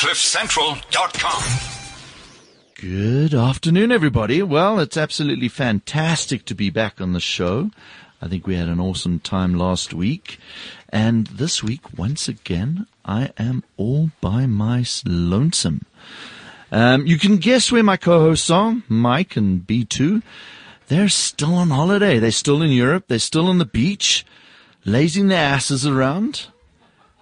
[0.00, 1.42] CliffCentral.com.
[2.76, 4.42] Good afternoon, everybody.
[4.42, 7.70] Well, it's absolutely fantastic to be back on the show.
[8.22, 10.38] I think we had an awesome time last week.
[10.88, 15.84] And this week, once again, I am all by my lonesome.
[16.72, 20.22] Um, you can guess where my co-hosts are, Mike and B2.
[20.88, 22.18] They're still on holiday.
[22.18, 23.04] They're still in Europe.
[23.08, 24.24] They're still on the beach,
[24.86, 26.46] lazing their asses around.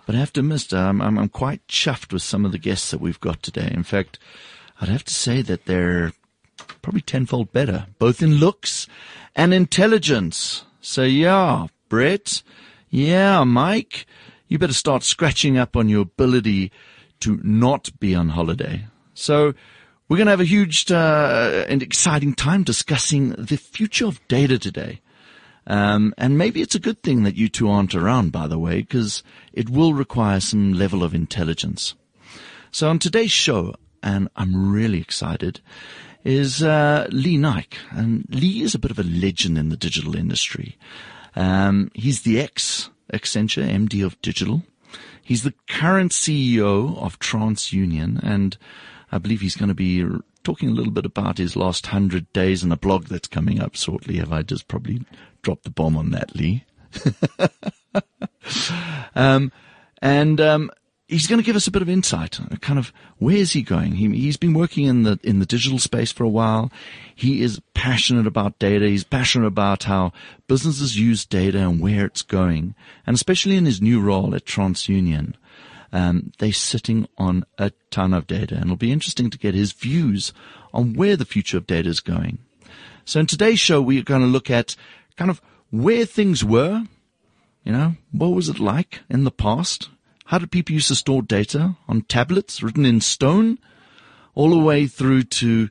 [0.09, 2.93] But I have to admit, um, I'm, I'm quite chuffed with some of the guests
[2.93, 3.71] that we've got today.
[3.71, 4.19] In fact,
[4.81, 6.15] I'd have to say that they're
[6.81, 8.87] probably tenfold better, both in looks
[9.37, 10.65] and intelligence.
[10.81, 12.43] So yeah, Brett,
[12.89, 14.07] yeah, Mike,
[14.47, 16.73] you better start scratching up on your ability
[17.21, 18.87] to not be on holiday.
[19.13, 19.53] So
[20.09, 24.59] we're going to have a huge uh, and exciting time discussing the future of data
[24.59, 25.03] today.
[25.69, 28.81] Um, and maybe it's a good thing that you two aren't around, by the way,
[28.81, 29.23] because
[29.53, 31.95] it will require some level of intelligence.
[32.73, 35.61] So on today's show, and I'm really excited,
[36.25, 37.77] is uh, Lee Naik.
[37.91, 40.79] And Lee is a bit of a legend in the digital industry.
[41.37, 44.63] Um, he's the ex Accenture MD of Digital.
[45.23, 48.57] He's the current CEO of TransUnion, and
[49.13, 50.05] I believe he's going to be
[50.45, 53.75] talking a little bit about his last hundred days in a blog that's coming up
[53.75, 54.17] shortly.
[54.17, 55.05] Have I just probably
[55.43, 56.65] dropped the bomb on that, Lee?
[59.15, 59.53] um,
[60.01, 60.71] and um,
[61.09, 63.93] he's going to give us a bit of insight, kind of where is he going?
[63.93, 66.71] He, has been working in the in the digital space for a while.
[67.15, 68.87] He is passionate about data.
[68.87, 70.13] He's passionate about how
[70.47, 72.75] businesses use data and where it's going,
[73.07, 75.35] and especially in his new role at TransUnion.
[75.91, 79.73] Um, they're sitting on a ton of data, and it'll be interesting to get his
[79.73, 80.35] views
[80.75, 82.39] on where the future of data is going.
[83.07, 84.77] So in today's show, we're going to look at
[85.19, 86.85] kind of where things were.
[87.65, 89.91] You know, what was it like in the past?
[90.27, 93.59] How did people used to store data on tablets written in stone?
[94.35, 95.69] All the way through to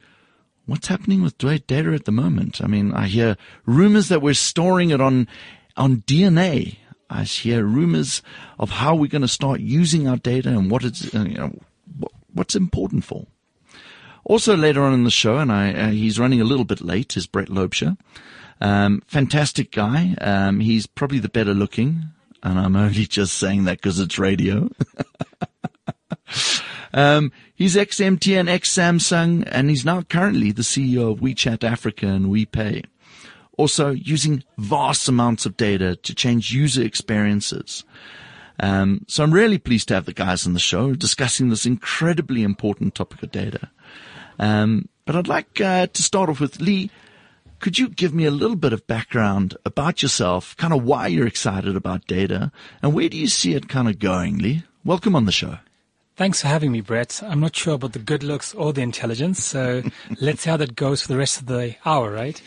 [0.66, 2.62] what's happening with data at the moment.
[2.62, 5.27] I mean, I hear rumors that we're storing it on,
[5.77, 6.77] on DNA.
[7.10, 8.22] I hear rumors
[8.60, 11.58] of how we're going to start using our data and what it's, you know,
[12.33, 13.26] what's important for.
[14.26, 17.16] Also later on in the show, and I, uh, he's running a little bit late,
[17.16, 17.98] is Brett Loubser.
[18.60, 20.16] Um, fantastic guy.
[20.20, 22.12] Um, he's probably the better looking
[22.44, 24.70] and I'm only just saying that because it's radio.
[26.94, 32.86] um, he's ex-MTN, ex-Samsung, and he's now currently the CEO of WeChat Africa and WePay.
[33.58, 37.84] Also using vast amounts of data to change user experiences.
[38.60, 42.44] Um, so I'm really pleased to have the guys on the show discussing this incredibly
[42.44, 43.70] important topic of data.
[44.40, 46.92] Um, but I'd like uh, to start off with Lee.
[47.60, 51.28] Could you give me a little bit of background about yourself, kind of why you're
[51.28, 52.52] excited about data,
[52.84, 54.64] and where do you see it kind of going, Lee?
[54.86, 55.58] Welcome on the show.
[56.16, 57.22] Thanks for having me, Brett.
[57.23, 59.84] I'm not sure about the good looks or the intelligence, so
[60.22, 62.42] let's see how that goes for the rest of the hour, right?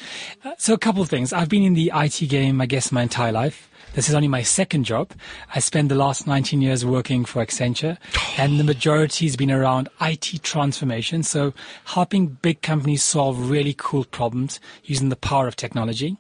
[0.45, 1.33] Uh, so a couple of things.
[1.33, 3.70] I've been in the IT game, I guess, my entire life.
[3.93, 5.11] This is only my second job.
[5.53, 7.99] I spent the last 19 years working for Accenture
[8.39, 11.25] and the majority has been around IT transformation.
[11.25, 11.53] So
[11.87, 16.17] helping big companies solve really cool problems using the power of technology.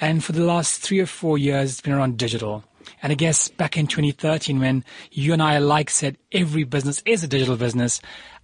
[0.00, 2.64] And for the last three or four years, it's been around digital.
[3.00, 7.22] And I guess back in 2013, when you and I alike said every business is
[7.22, 8.00] a digital business,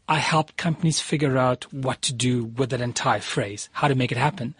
[0.08, 4.12] I helped companies figure out what to do with that entire phrase, how to make
[4.12, 4.54] it happen.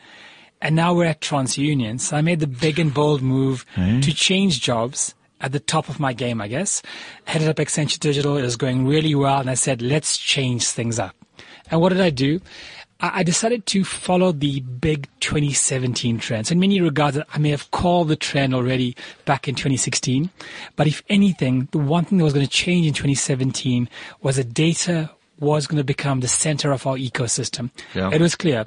[0.62, 2.00] And now we're at TransUnion.
[2.00, 4.00] So I made the big and bold move hey.
[4.00, 6.82] to change jobs at the top of my game, I guess.
[7.24, 8.36] Headed up Accenture Digital.
[8.36, 9.40] It was going really well.
[9.40, 11.16] And I said, let's change things up.
[11.70, 12.40] And what did I do?
[13.02, 16.50] I decided to follow the big 2017 trends.
[16.50, 18.94] In many regards, I may have called the trend already
[19.24, 20.28] back in 2016.
[20.76, 23.88] But if anything, the one thing that was going to change in 2017
[24.20, 27.70] was that data was going to become the center of our ecosystem.
[27.94, 28.10] Yeah.
[28.12, 28.66] It was clear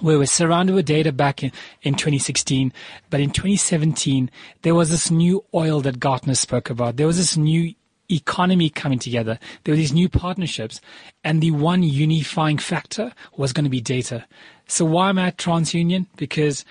[0.00, 2.72] we were surrounded with data back in, in 2016,
[3.10, 4.30] but in 2017,
[4.62, 6.96] there was this new oil that Gartner spoke about.
[6.96, 7.74] There was this new
[8.10, 9.38] economy coming together.
[9.62, 10.80] There were these new partnerships,
[11.22, 14.24] and the one unifying factor was going to be data.
[14.66, 16.06] So why am I at TransUnion?
[16.16, 16.64] Because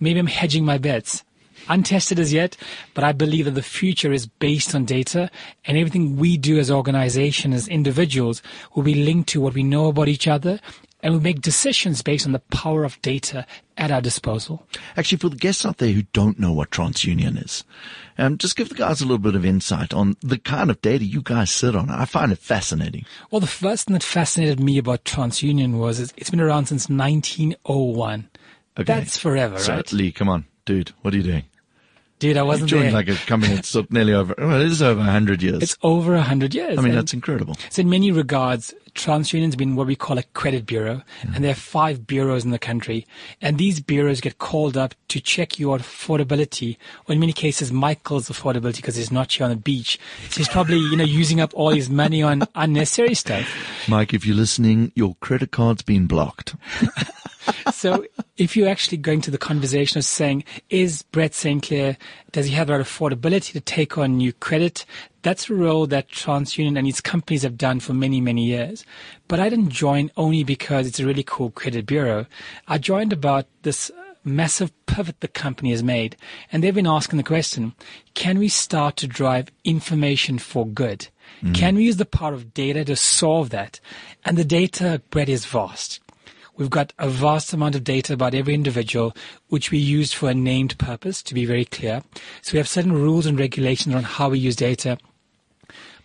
[0.00, 1.22] maybe I'm hedging my bets.
[1.68, 2.56] Untested as yet,
[2.94, 5.30] but I believe that the future is based on data
[5.64, 8.40] and everything we do as organizations, as individuals,
[8.74, 10.60] will be linked to what we know about each other
[11.06, 13.46] and we make decisions based on the power of data
[13.78, 14.66] at our disposal.
[14.96, 17.62] Actually, for the guests out there who don't know what TransUnion is,
[18.18, 21.04] um, just give the guys a little bit of insight on the kind of data
[21.04, 21.90] you guys sit on.
[21.90, 23.06] I find it fascinating.
[23.30, 28.28] Well, the first thing that fascinated me about TransUnion was it's been around since 1901.
[28.76, 28.82] Okay.
[28.82, 29.92] That's forever, so, right?
[29.92, 31.44] Lee, come on, dude, what are you doing?
[32.18, 32.92] Dude, I wasn't joined there.
[32.92, 35.62] like a company that's nearly over, well, it is over 100 years.
[35.62, 36.76] it's over a hundred years.
[36.78, 37.54] I mean, that's incredible.
[37.70, 41.02] So in many regards, TransUnion's been what we call a credit bureau,
[41.34, 43.06] and there are five bureaus in the country.
[43.40, 46.76] And these bureaus get called up to check your affordability,
[47.08, 49.98] or in many cases, Michael's affordability, because he's not here on the beach.
[50.30, 53.46] So he's probably, you know, using up all his money on unnecessary stuff.
[53.88, 56.56] Mike, if you're listening, your credit card's been blocked.
[57.72, 58.04] So
[58.36, 61.62] if you're actually going to the conversation of saying, is Brett St.
[61.62, 61.96] Clair,
[62.32, 64.84] does he have that affordability to take on new credit?
[65.26, 68.86] That's a role that TransUnion and its companies have done for many, many years.
[69.26, 72.26] But I didn't join only because it's a really cool credit bureau.
[72.68, 76.16] I joined about this uh, massive pivot the company has made.
[76.52, 77.74] And they've been asking the question,
[78.14, 81.08] can we start to drive information for good?
[81.42, 81.56] Mm.
[81.56, 83.80] Can we use the power of data to solve that?
[84.24, 85.98] And the data, Brett, is vast.
[86.56, 89.12] We've got a vast amount of data about every individual,
[89.48, 92.04] which we use for a named purpose, to be very clear.
[92.42, 94.98] So we have certain rules and regulations on how we use data,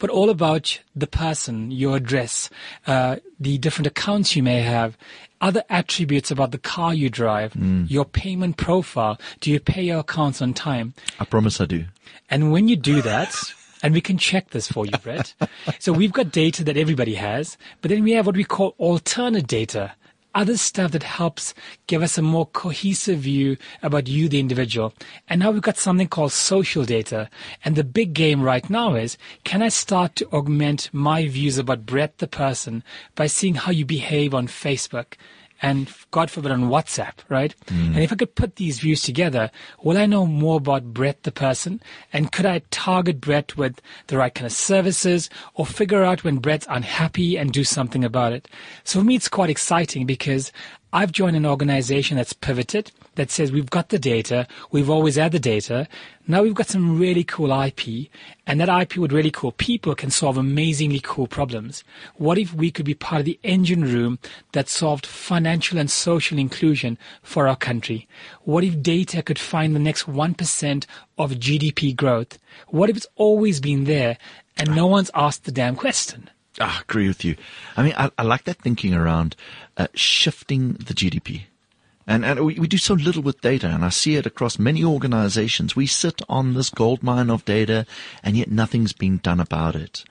[0.01, 2.49] but all about the person, your address,
[2.87, 4.97] uh, the different accounts you may have,
[5.39, 7.55] other attributes about the car you drive,
[7.87, 9.19] your payment profile.
[9.39, 10.95] Do you pay your accounts on time?
[11.19, 11.85] I promise I do.
[12.31, 13.33] And when you do that,
[13.83, 15.33] and we can check this for you, Brett.
[15.79, 19.47] so we've got data that everybody has, but then we have what we call alternate
[19.47, 19.93] data.
[20.33, 21.53] Other stuff that helps
[21.87, 24.93] give us a more cohesive view about you, the individual.
[25.27, 27.29] And now we've got something called social data.
[27.65, 31.85] And the big game right now is, can I start to augment my views about
[31.85, 32.81] Brett the person
[33.15, 35.15] by seeing how you behave on Facebook?
[35.61, 37.55] And God forbid on WhatsApp, right?
[37.67, 37.87] Mm.
[37.87, 39.51] And if I could put these views together,
[39.83, 41.81] will I know more about Brett the person?
[42.11, 46.37] And could I target Brett with the right kind of services or figure out when
[46.37, 48.47] Brett's unhappy and do something about it?
[48.83, 50.51] So for me, it's quite exciting because
[50.93, 55.31] I've joined an organization that's pivoted, that says we've got the data, we've always had
[55.31, 55.87] the data,
[56.27, 58.09] now we've got some really cool IP,
[58.45, 61.85] and that IP with really cool people can solve amazingly cool problems.
[62.15, 64.19] What if we could be part of the engine room
[64.51, 68.07] that solved financial and social inclusion for our country?
[68.43, 70.85] What if data could find the next 1%
[71.17, 72.37] of GDP growth?
[72.67, 74.17] What if it's always been there
[74.57, 76.29] and no one's asked the damn question?
[76.59, 77.35] Ah, I agree with you.
[77.77, 79.35] I mean, I, I like that thinking around
[79.77, 81.43] uh, shifting the GDP.
[82.07, 84.83] And, and we, we do so little with data, and I see it across many
[84.83, 85.75] organizations.
[85.75, 87.85] We sit on this gold mine of data,
[88.23, 90.03] and yet nothing's been done about it.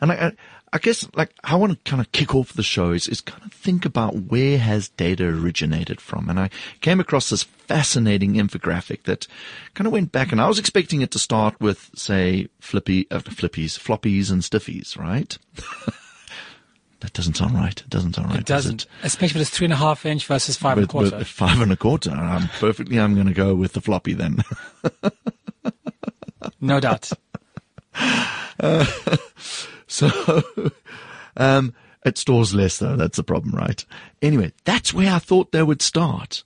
[0.00, 0.32] And I,
[0.72, 3.20] I, guess, like, how I want to kind of kick off the show is, is
[3.20, 6.28] kind of think about where has data originated from.
[6.28, 9.26] And I came across this fascinating infographic that
[9.74, 13.18] kind of went back, and I was expecting it to start with, say, flippy, uh,
[13.20, 15.36] flippies, floppies, and stiffies, right?
[17.00, 17.80] that doesn't sound right.
[17.80, 18.40] It doesn't sound right.
[18.40, 21.18] It does doesn't, especially with three and a half inch versus five and a quarter.
[21.18, 22.10] with five and a quarter.
[22.10, 22.98] I'm perfectly.
[22.98, 24.42] I'm going to go with the floppy then.
[26.60, 27.10] No doubt.
[29.96, 30.42] so,
[31.36, 32.96] um, it stores less though.
[32.96, 33.84] That's the problem, right?
[34.20, 36.44] Anyway, that's where I thought they would start.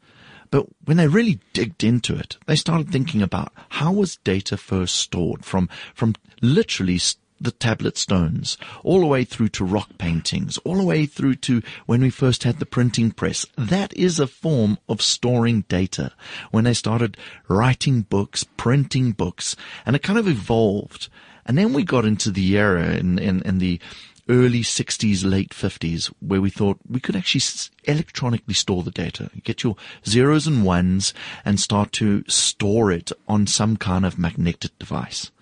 [0.50, 4.96] But when they really digged into it, they started thinking about how was data first
[4.96, 6.98] stored from, from literally
[7.40, 11.62] the tablet stones, all the way through to rock paintings, all the way through to
[11.86, 13.46] when we first had the printing press.
[13.56, 16.12] That is a form of storing data.
[16.50, 17.16] When they started
[17.48, 19.56] writing books, printing books,
[19.86, 21.08] and it kind of evolved.
[21.50, 23.80] And then we got into the era in, in, in the
[24.28, 27.42] early 60s, late 50s, where we thought we could actually
[27.82, 29.32] electronically store the data.
[29.42, 29.74] Get your
[30.06, 31.12] zeros and ones
[31.44, 35.32] and start to store it on some kind of magnetic device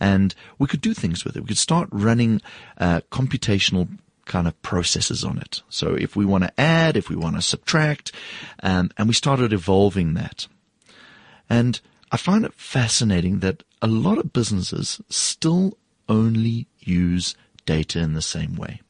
[0.00, 1.42] and we could do things with it.
[1.42, 2.40] We could start running
[2.78, 3.86] uh, computational
[4.24, 5.62] kind of processes on it.
[5.68, 8.10] So if we want to add, if we want to subtract,
[8.64, 10.48] um, and we started evolving that.
[11.48, 11.80] And
[12.10, 15.76] I find it fascinating that a lot of businesses still
[16.08, 17.34] only use
[17.66, 18.80] data in the same way.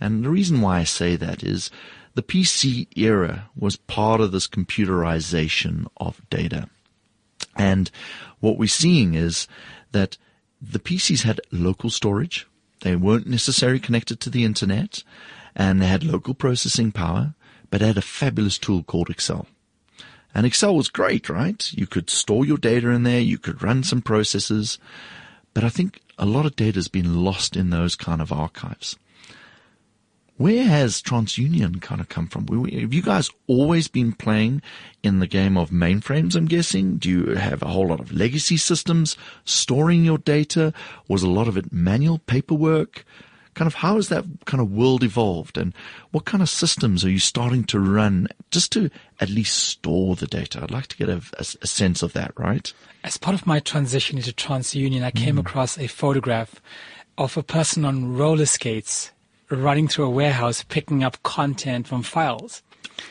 [0.00, 1.70] And the reason why I say that is
[2.14, 6.68] the PC era was part of this computerization of data.
[7.56, 7.90] And
[8.40, 9.46] what we're seeing is
[9.92, 10.16] that
[10.60, 12.46] the PCs had local storage.
[12.80, 15.02] They weren't necessarily connected to the internet
[15.54, 17.34] and they had local processing power,
[17.70, 19.46] but they had a fabulous tool called Excel.
[20.34, 21.72] And Excel was great, right?
[21.72, 23.20] You could store your data in there.
[23.20, 24.78] You could run some processes,
[25.54, 28.96] but I think a lot of data has been lost in those kind of archives.
[30.36, 32.48] Where has TransUnion kind of come from?
[32.48, 34.62] Have you guys always been playing
[35.04, 36.96] in the game of mainframes, I'm guessing?
[36.96, 40.72] Do you have a whole lot of legacy systems storing your data?
[41.06, 43.04] Was a lot of it manual paperwork?
[43.54, 45.74] Kind of how has that kind of world evolved and
[46.10, 50.26] what kind of systems are you starting to run just to at least store the
[50.26, 50.60] data?
[50.62, 52.72] I'd like to get a, a, a sense of that, right?
[53.02, 55.40] As part of my transition into TransUnion, I came mm.
[55.40, 56.60] across a photograph
[57.16, 59.10] of a person on roller skates
[59.50, 62.62] running through a warehouse picking up content from files.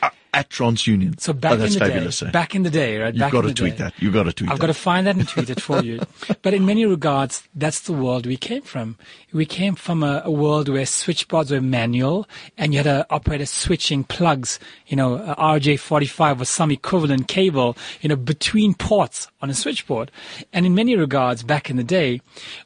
[0.02, 1.20] Uh, at TransUnion.
[1.20, 2.30] So back oh, in the fabulous, day, eh?
[2.30, 3.14] back in the day, right?
[3.14, 3.84] You've back got to tweet day.
[3.84, 3.94] that.
[3.98, 4.60] You've got to tweet I've that.
[4.60, 6.00] got to find that and tweet it for you.
[6.42, 8.96] But in many regards, that's the world we came from.
[9.32, 13.46] We came from a, a world where switchboards were manual and you had to operate
[13.48, 19.54] switching plugs, you know, RJ45 or some equivalent cable, you know, between ports on a
[19.54, 20.10] switchboard.
[20.52, 22.20] And in many regards, back in the day,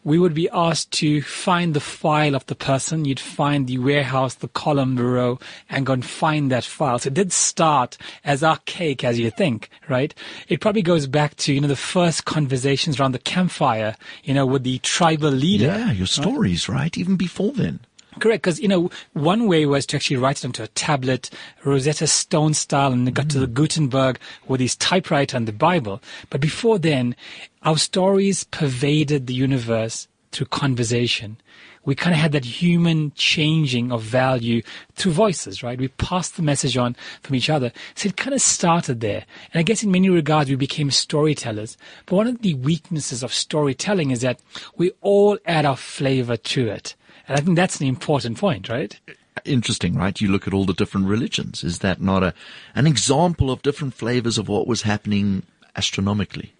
[0.04, 3.04] we would be asked to find the file of the person.
[3.04, 6.98] You'd find the warehouse, the column, the row, and go and find that file.
[6.98, 10.14] So it did start as archaic as you think, right?
[10.46, 14.46] It probably goes back to, you know, the first conversations around the campfire, you know,
[14.46, 15.66] with the tribal leader.
[15.66, 16.82] Yeah, your stories, right?
[16.82, 16.98] right?
[16.98, 17.80] Even before then.
[18.20, 21.30] Correct, because you know one way was to actually write it onto a tablet,
[21.64, 23.30] Rosetta Stone style, and it got mm.
[23.30, 26.00] to the Gutenberg with his typewriter and the Bible.
[26.30, 27.16] But before then,
[27.62, 31.38] our stories pervaded the universe through conversation
[31.88, 34.60] we kind of had that human changing of value
[34.94, 35.78] through voices, right?
[35.78, 37.72] We passed the message on from each other.
[37.94, 39.24] So it kind of started there.
[39.54, 41.78] And I guess in many regards, we became storytellers.
[42.04, 44.38] But one of the weaknesses of storytelling is that
[44.76, 46.94] we all add our flavor to it.
[47.26, 49.00] And I think that's an important point, right?
[49.46, 50.20] Interesting, right?
[50.20, 51.64] You look at all the different religions.
[51.64, 52.34] Is that not a,
[52.74, 55.44] an example of different flavors of what was happening
[55.74, 56.52] astronomically?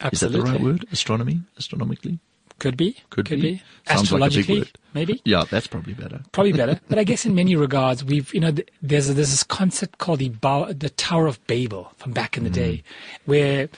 [0.00, 0.40] Absolutely.
[0.40, 0.86] Is that the right word?
[0.90, 1.42] Astronomy?
[1.56, 2.18] Astronomically?
[2.58, 2.96] Could be.
[3.10, 3.56] Could, could be.
[3.56, 3.62] be.
[3.86, 5.20] Astrologically, like maybe.
[5.24, 6.22] Yeah, that's probably better.
[6.32, 6.80] Probably better.
[6.88, 8.50] but I guess in many regards, we've you know
[8.82, 12.50] there's there's this concept called the ba- the Tower of Babel from back in the
[12.50, 12.54] mm.
[12.54, 12.82] day,
[13.26, 13.68] where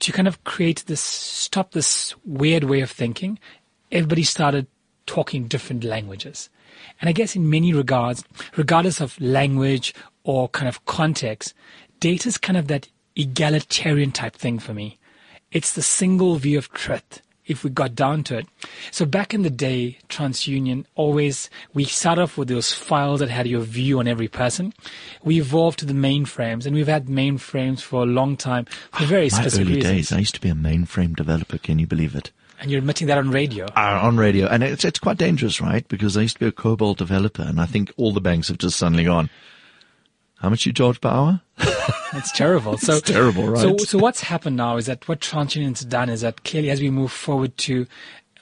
[0.00, 3.38] to kind of create this stop this weird way of thinking,
[3.92, 4.66] everybody started
[5.06, 6.48] talking different languages,
[7.02, 8.24] and I guess in many regards,
[8.56, 11.52] regardless of language or kind of context,
[12.00, 14.98] data is kind of that egalitarian type thing for me.
[15.52, 18.46] It's the single view of truth if we got down to it.
[18.90, 23.46] So back in the day, TransUnion always, we started off with those files that had
[23.46, 24.72] your view on every person.
[25.22, 29.24] We evolved to the mainframes and we've had mainframes for a long time for very
[29.24, 29.94] My specific early reasons.
[29.94, 31.58] days, I used to be a mainframe developer.
[31.58, 32.30] Can you believe it?
[32.60, 33.66] And you're admitting that on radio?
[33.76, 34.46] Uh, on radio.
[34.46, 35.86] And it's, it's quite dangerous, right?
[35.88, 38.58] Because I used to be a COBOL developer and I think all the banks have
[38.58, 39.28] just suddenly gone,
[40.44, 41.40] how much you charge per hour?
[42.16, 42.78] It's terrible.
[42.78, 43.60] So it's terrible, right?
[43.60, 46.88] So, so what's happened now is that what TransUnion's done is that clearly as we
[46.88, 47.88] move forward to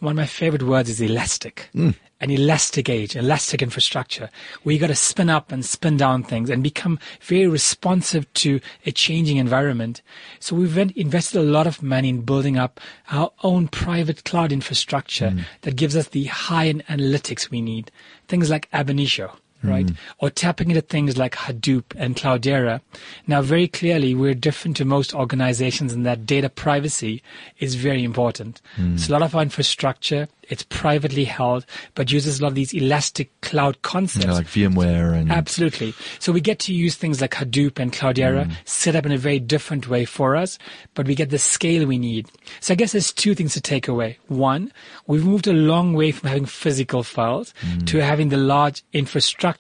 [0.01, 1.71] one of my favorite words is elastic.
[1.75, 1.95] Mm.
[2.21, 4.29] An elastic age, elastic infrastructure,
[4.63, 8.61] where you got to spin up and spin down things and become very responsive to
[8.85, 10.03] a changing environment.
[10.39, 12.79] So we've invested a lot of money in building up
[13.11, 15.45] our own private cloud infrastructure mm.
[15.63, 17.91] that gives us the high-end analytics we need.
[18.29, 19.87] Things like Ab Initio right?
[19.87, 19.97] Mm.
[20.19, 22.81] Or tapping into things like Hadoop and Cloudera.
[23.27, 27.23] Now, very clearly, we're different to most organizations in that data privacy
[27.59, 28.61] is very important.
[28.77, 28.99] Mm.
[28.99, 31.65] So a lot of our infrastructure, it's privately held,
[31.95, 34.27] but uses a lot of these elastic cloud concepts.
[34.27, 35.95] Yeah, like VMware and absolutely.
[36.19, 38.53] So we get to use things like Hadoop and Cloudera mm.
[38.65, 40.59] set up in a very different way for us,
[40.95, 42.29] but we get the scale we need.
[42.61, 44.19] So I guess there's two things to take away.
[44.29, 44.73] One,
[45.07, 47.87] we've moved a long way from having physical files mm.
[47.87, 49.52] to having the large infrastructure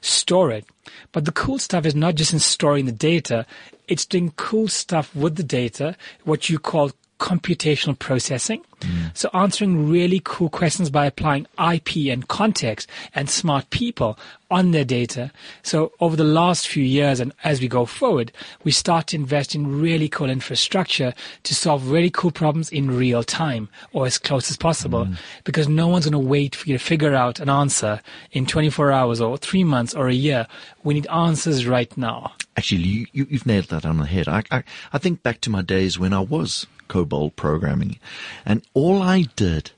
[0.00, 0.66] store it.
[1.12, 3.46] But the cool stuff is not just in storing the data,
[3.86, 8.62] it's doing cool stuff with the data, what you call computational processing.
[8.80, 9.16] Mm.
[9.16, 14.18] So answering really cool questions by applying IP and context and smart people
[14.50, 15.32] on their data.
[15.62, 18.32] So over the last few years and as we go forward,
[18.62, 23.24] we start to invest in really cool infrastructure to solve really cool problems in real
[23.24, 25.18] time or as close as possible mm.
[25.44, 28.92] because no one's going to wait for you to figure out an answer in 24
[28.92, 30.46] hours or three months or a year.
[30.84, 32.32] We need answers right now.
[32.56, 34.28] Actually, you, have nailed that on the head.
[34.28, 37.98] I, I, I think back to my days when I was COBOL programming.
[38.44, 39.72] And all I did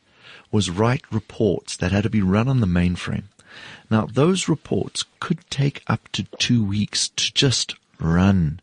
[0.50, 3.24] was write reports that had to be run on the mainframe.
[3.90, 8.60] Now, those reports could take up to two weeks to just run.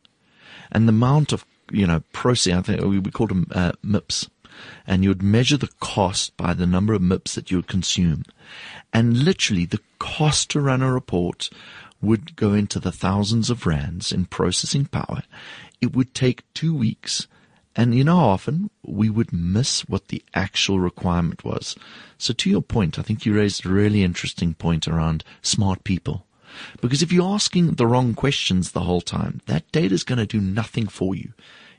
[0.72, 4.30] And the amount of, you know, processing, I think we called them uh, MIPS.
[4.88, 8.24] And you would measure the cost by the number of MIPS that you would consume.
[8.92, 11.50] And literally the cost to run a report
[12.02, 15.24] would go into the thousands of rands in processing power.
[15.82, 17.28] It would take two weeks
[17.78, 21.76] and you know often we would miss what the actual requirement was.
[22.18, 26.26] So to your point, I think you raised a really interesting point around smart people.
[26.82, 30.26] Because if you're asking the wrong questions the whole time, that data is going to
[30.26, 31.34] do nothing for you.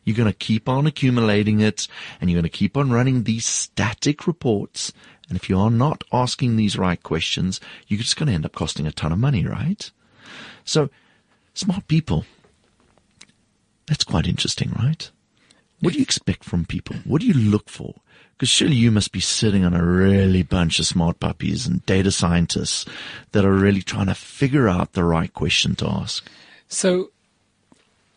[0.04, 1.88] You're going to keep on accumulating it
[2.20, 4.92] and you're going to keep on running these static reports
[5.28, 8.54] And if you are not asking these right questions, you're just going to end up
[8.54, 9.90] costing a ton of money, right?
[10.64, 10.88] So,
[11.52, 12.24] smart people.
[13.86, 15.10] That's quite interesting, right?
[15.80, 16.96] What do you expect from people?
[17.04, 17.94] What do you look for?
[18.32, 22.12] Because surely you must be sitting on a really bunch of smart puppies and data
[22.12, 22.84] scientists
[23.32, 26.28] that are really trying to figure out the right question to ask.
[26.68, 27.10] So,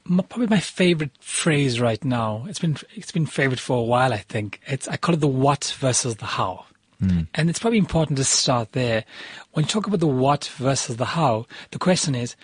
[0.03, 2.45] my, probably my favorite phrase right now.
[2.47, 4.13] It's been it's been favorite for a while.
[4.13, 6.65] I think it's I call it the what versus the how.
[6.99, 7.21] Hmm.
[7.33, 9.05] And it's probably important to start there.
[9.53, 12.35] When you talk about the what versus the how, the question is,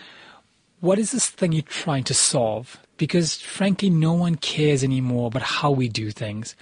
[0.80, 2.80] what is this thing you're trying to solve?
[2.98, 6.56] Because frankly, no one cares anymore about how we do things.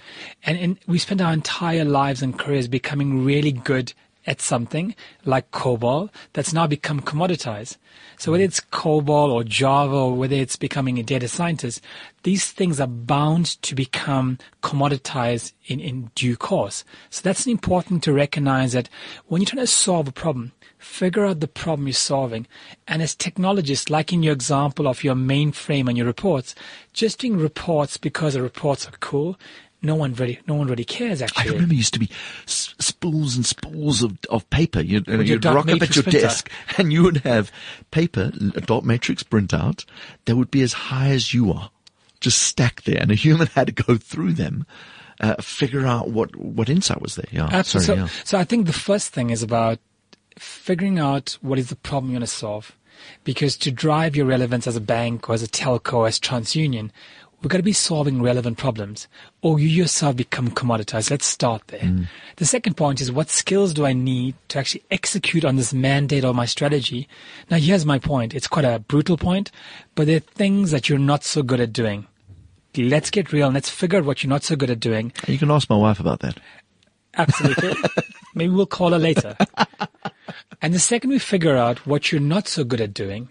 [0.44, 3.92] And, and we spend our entire lives and careers becoming really good
[4.26, 7.76] at something like COBOL that's now become commoditized.
[8.18, 11.80] So whether it's COBOL or Java or whether it's becoming a data scientist,
[12.22, 16.84] these things are bound to become commoditized in, in due course.
[17.10, 18.88] So that's important to recognize that
[19.26, 22.46] when you're trying to solve a problem, figure out the problem you're solving.
[22.86, 26.54] And as technologists, like in your example of your mainframe and your reports,
[26.92, 29.36] just doing reports because the reports are cool
[29.82, 31.22] no one really, no one really cares.
[31.22, 32.10] Actually, I remember it used to be
[32.46, 34.80] s- spools and spools of, of paper.
[34.80, 36.20] You'd, uh, you'd rock up at your printer.
[36.20, 37.52] desk, and you would have
[37.90, 39.84] paper, a dot matrix printout
[40.24, 41.70] that would be as high as you are,
[42.20, 44.66] just stacked there, and a human had to go through them,
[45.20, 47.28] uh, figure out what what insight was there.
[47.30, 47.86] Yeah, Absolutely.
[47.86, 47.98] sorry.
[47.98, 48.24] so, yeah.
[48.24, 49.78] so I think the first thing is about
[50.38, 52.76] figuring out what is the problem you want to solve.
[53.24, 56.90] Because to drive your relevance as a bank or as a telco, as TransUnion,
[57.42, 59.06] we've got to be solving relevant problems
[59.42, 61.10] or you yourself become commoditized.
[61.10, 61.80] Let's start there.
[61.80, 62.08] Mm.
[62.36, 66.24] The second point is what skills do I need to actually execute on this mandate
[66.24, 67.08] or my strategy?
[67.50, 68.34] Now here's my point.
[68.34, 69.50] It's quite a brutal point,
[69.94, 72.06] but there are things that you're not so good at doing.
[72.76, 75.38] Let's get real and let's figure out what you're not so good at doing You
[75.38, 76.38] can ask my wife about that.
[77.16, 77.74] Absolutely.
[78.34, 79.34] Maybe we'll call her later.
[80.62, 83.28] And the second we figure out what you're not so good at doing,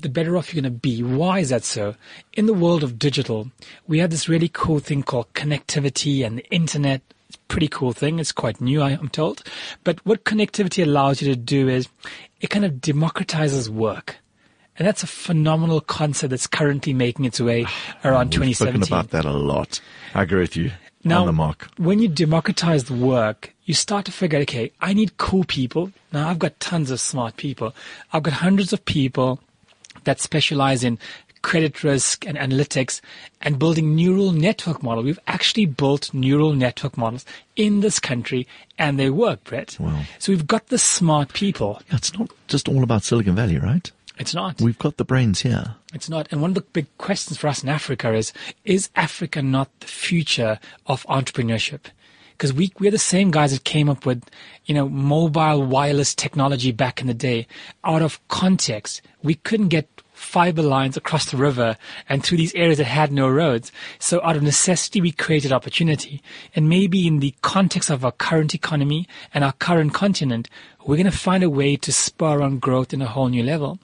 [0.00, 1.02] the better off you're going to be.
[1.02, 1.94] Why is that so?
[2.34, 3.50] In the world of digital,
[3.86, 7.02] we have this really cool thing called connectivity and the internet.
[7.28, 8.18] It's a pretty cool thing.
[8.18, 9.42] It's quite new, I'm told.
[9.84, 11.88] But what connectivity allows you to do is
[12.40, 14.16] it kind of democratizes work.
[14.78, 19.10] And that's a phenomenal concept that's currently making its way ah, around We've spoken about
[19.10, 19.80] that a lot.
[20.14, 20.70] I agree with you.
[21.04, 21.68] Now, on the mark.
[21.76, 25.92] when you democratize the work, you start to figure, okay, I need cool people.
[26.12, 27.74] Now I've got tons of smart people.
[28.12, 29.40] I've got hundreds of people
[30.04, 30.98] that specialize in
[31.42, 33.00] credit risk and analytics
[33.40, 35.04] and building neural network model.
[35.04, 38.46] We've actually built neural network models in this country
[38.78, 39.76] and they work, Brett.
[39.78, 40.02] Wow.
[40.18, 41.80] So we've got the smart people.
[41.90, 43.90] It's not just all about Silicon Valley, right?
[44.18, 44.60] It's not.
[44.60, 45.76] We've got the brains here.
[45.94, 46.28] It's not.
[46.30, 48.32] And one of the big questions for us in Africa is,
[48.64, 51.86] is Africa not the future of entrepreneurship?
[52.32, 54.24] Because we, we're the same guys that came up with,
[54.64, 57.46] you know, mobile wireless technology back in the day.
[57.84, 61.76] Out of context, we couldn't get fiber lines across the river
[62.08, 63.70] and through these areas that had no roads.
[63.98, 66.20] So out of necessity, we created opportunity.
[66.54, 70.50] And maybe in the context of our current economy and our current continent,
[70.84, 73.78] we're going to find a way to spur on growth in a whole new level.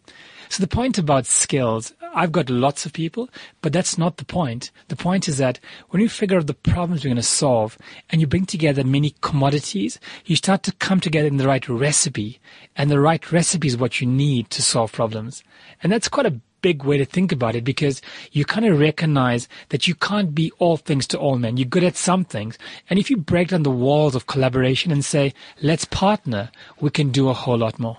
[0.49, 3.29] So the point about skills, I've got lots of people,
[3.61, 4.71] but that's not the point.
[4.89, 5.59] The point is that
[5.91, 7.77] when you figure out the problems you're going to solve
[8.11, 12.41] and you bring together many commodities, you start to come together in the right recipe.
[12.77, 15.43] And the right recipe is what you need to solve problems.
[15.83, 18.01] And that's quite a big way to think about it because
[18.33, 21.59] you kind of recognize that you can't be all things to all men.
[21.59, 22.57] You're good at some things.
[22.89, 26.51] And if you break down the walls of collaboration and say, let's partner,
[26.81, 27.99] we can do a whole lot more.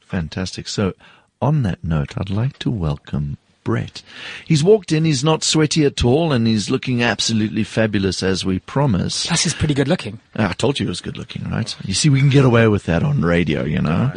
[0.00, 0.66] Fantastic.
[0.66, 0.94] So,
[1.40, 4.02] on that note, I'd like to welcome Brett.
[4.46, 8.58] He's walked in, he's not sweaty at all, and he's looking absolutely fabulous as we
[8.60, 9.26] promised.
[9.26, 10.20] Plus, he's pretty good looking.
[10.34, 11.74] I told you he was good looking, right?
[11.84, 14.12] You see, we can get away with that on radio, you know?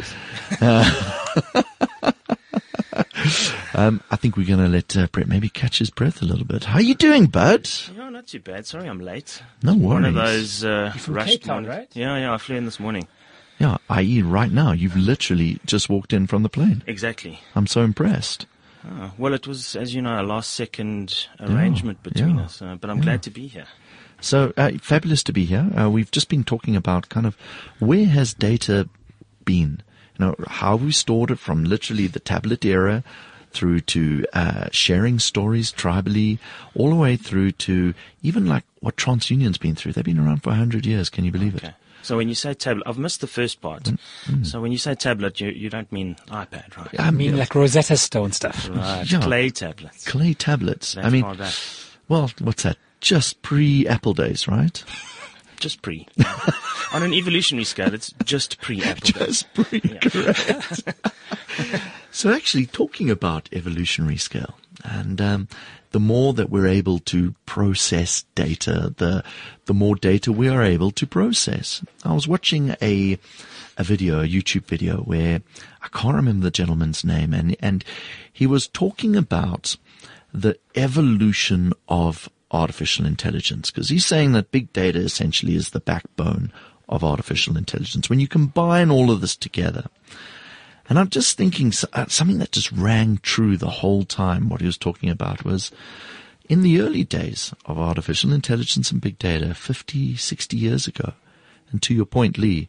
[0.60, 1.12] Uh,
[3.74, 6.46] um, I think we're going to let uh, Brett maybe catch his breath a little
[6.46, 6.64] bit.
[6.64, 7.68] How are you doing, bud?
[7.94, 8.66] Yeah, not too bad.
[8.66, 9.42] Sorry, I'm late.
[9.62, 9.82] No worries.
[9.84, 10.60] One of worries.
[10.60, 11.88] those uh, from rushed Cape Town, right?
[11.92, 12.32] Yeah, yeah.
[12.32, 13.06] I flew in this morning.
[13.58, 14.22] Yeah, i.e.
[14.22, 16.82] right now, you've literally just walked in from the plane.
[16.86, 17.40] Exactly.
[17.54, 18.46] I'm so impressed.
[18.84, 22.44] Ah, well, it was, as you know, a last second arrangement between yeah.
[22.44, 22.60] us.
[22.60, 23.66] Uh, but I'm glad to be here.
[24.20, 25.70] So uh, fabulous to be here.
[25.78, 27.36] Uh, we've just been talking about kind of
[27.78, 28.88] where has data
[29.44, 29.82] been?
[30.18, 33.04] You know, how we stored it from literally the tablet era
[33.52, 36.38] through to uh, sharing stories tribally,
[36.74, 39.92] all the way through to even like what TransUnion's been through.
[39.92, 41.10] They've been around for 100 years.
[41.10, 41.68] Can you believe Okay.
[41.68, 41.74] it?
[42.02, 43.84] So when you say tablet, I've missed the first part.
[44.26, 47.00] Mm, So when you say tablet, you, you don't mean iPad, right?
[47.00, 48.68] I mean, like Rosetta Stone stuff.
[48.68, 49.04] Right.
[49.12, 49.20] Yeah.
[49.20, 50.06] Clay tablets.
[50.06, 50.94] clay tablets.
[50.94, 51.24] That's I mean,
[52.08, 52.76] well, what's that?
[53.00, 54.82] Just pre Apple days, right?
[55.60, 56.06] just pre.
[56.92, 59.00] On an evolutionary scale, it's just pre Apple.
[59.26, 60.82] Just pre, correct.
[62.10, 65.48] so actually, talking about evolutionary scale, and um,
[65.92, 69.22] the more that we're able to process data, the
[69.66, 71.82] the more data we are able to process.
[72.04, 73.18] I was watching a
[73.78, 75.40] a video, a YouTube video, where
[75.82, 77.84] I can't remember the gentleman's name, and and
[78.32, 79.76] he was talking about
[80.32, 86.52] the evolution of artificial intelligence because he's saying that big data essentially is the backbone
[86.88, 88.10] of artificial intelligence.
[88.10, 89.86] When you combine all of this together,
[90.92, 94.50] and I'm just thinking uh, something that just rang true the whole time.
[94.50, 95.70] What he was talking about was
[96.50, 101.14] in the early days of artificial intelligence and big data, 50, 60 years ago.
[101.70, 102.68] And to your point, Lee,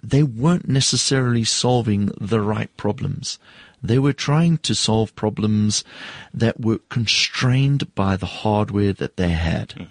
[0.00, 3.40] they weren't necessarily solving the right problems.
[3.82, 5.82] They were trying to solve problems
[6.32, 9.88] that were constrained by the hardware that they had.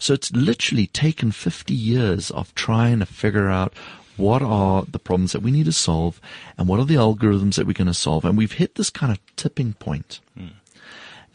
[0.00, 3.74] So it's literally taken 50 years of trying to figure out
[4.18, 6.20] what are the problems that we need to solve
[6.58, 8.24] and what are the algorithms that we're going to solve.
[8.24, 10.20] And we've hit this kind of tipping point.
[10.38, 10.50] Mm.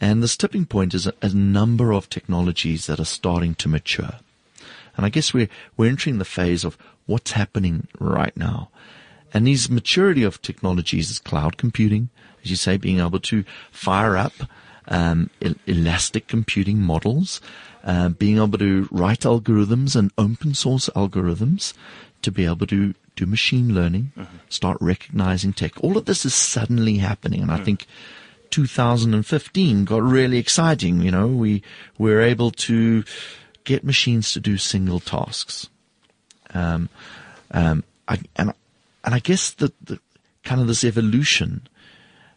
[0.00, 4.16] And this tipping point is a, a, number of technologies that are starting to mature.
[4.96, 8.68] And I guess we're, we're entering the phase of what's happening right now.
[9.32, 12.10] And these maturity of technologies is cloud computing,
[12.42, 14.34] as you say, being able to fire up
[14.88, 17.40] um, el- elastic computing models,
[17.82, 21.72] uh, being able to write algorithms and open source algorithms
[22.24, 24.36] to be able to do machine learning, mm-hmm.
[24.48, 25.72] start recognizing tech.
[25.82, 27.60] All of this is suddenly happening, and mm.
[27.60, 27.86] I think
[28.50, 31.00] 2015 got really exciting.
[31.00, 31.62] You know, we
[31.98, 33.04] were able to
[33.64, 35.68] get machines to do single tasks.
[36.52, 36.88] Um,
[37.50, 38.52] um, I, and
[39.04, 39.98] and I guess the, the
[40.42, 41.66] kind of this evolution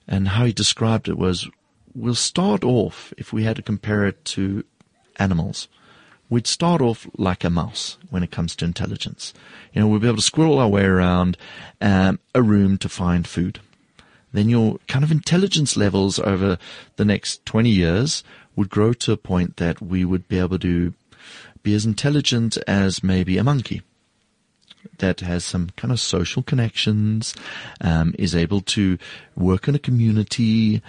[0.08, 1.48] and how he described it was
[1.94, 4.64] we'll start off, if we had to compare it to
[5.18, 5.68] animals,
[6.30, 9.34] we'd start off like a mouse when it comes to intelligence.
[9.74, 11.38] You know, we'll be able to squirrel our way around
[11.82, 13.60] um, a room to find food.
[14.34, 16.58] Then your kind of intelligence levels over
[16.98, 18.24] the next 20 years
[18.56, 20.94] would grow to a point that we would be able to
[21.64, 23.82] be as intelligent as maybe a monkey
[25.00, 27.36] that has some kind of social connections,
[27.82, 28.98] um, is able to
[29.36, 30.82] work in a community,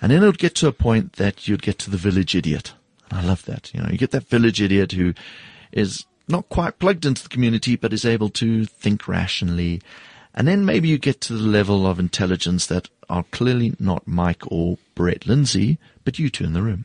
[0.00, 2.74] and then it would get to a point that you'd get to the village idiot.
[3.10, 3.72] And I love that.
[3.74, 5.14] You know, you get that village idiot who
[5.72, 9.80] is not quite plugged into the community, but is able to think rationally.
[10.34, 14.42] And then maybe you get to the level of intelligence that are clearly not Mike
[14.50, 16.84] or Brett Lindsay, but you two in the room.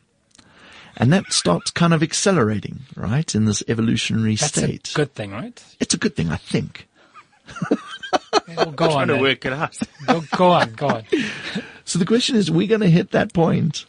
[0.96, 4.90] And that starts kind of accelerating, right, in this evolutionary That's state.
[4.90, 5.62] a good thing, right?
[5.80, 6.86] It's a good thing, I think.
[8.56, 8.90] well, go on.
[8.92, 9.76] Trying to work it out.
[10.06, 11.04] go, go on, go on.
[11.84, 13.84] So the question is, we're going to hit that point?
[13.84, 13.86] point,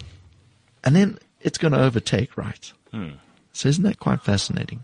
[0.84, 2.74] and then it's going to overtake, right?
[2.92, 3.12] Hmm.
[3.52, 4.84] So isn't that quite fascinating?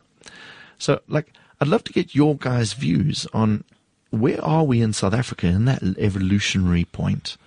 [0.78, 3.64] So, like, I'd love to get your guys' views on
[4.12, 7.38] where are we in South Africa in that evolutionary point?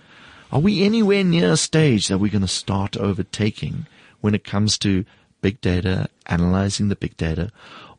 [0.51, 3.87] Are we anywhere near a stage that we're going to start overtaking
[4.21, 5.03] when it comes to
[5.41, 7.51] big data, analyzing the big data?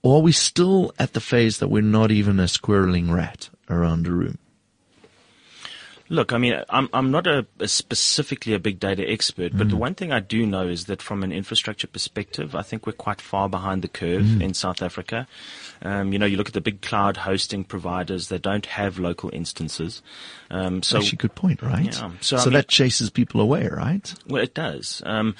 [0.02, 4.06] Or are we still at the phase that we're not even a squirreling rat around
[4.06, 4.38] a room?
[6.10, 9.70] Look, I mean, I'm I'm not a, a specifically a big data expert, but mm.
[9.70, 12.92] the one thing I do know is that from an infrastructure perspective, I think we're
[12.92, 14.42] quite far behind the curve mm.
[14.42, 15.26] in South Africa.
[15.80, 19.30] Um, you know, you look at the big cloud hosting providers; they don't have local
[19.32, 20.02] instances.
[20.54, 21.84] Um, so actually, good point, right?
[21.84, 24.14] Yeah, so, so mean, that chases people away, right?
[24.28, 25.02] Well, it does.
[25.04, 25.34] Um,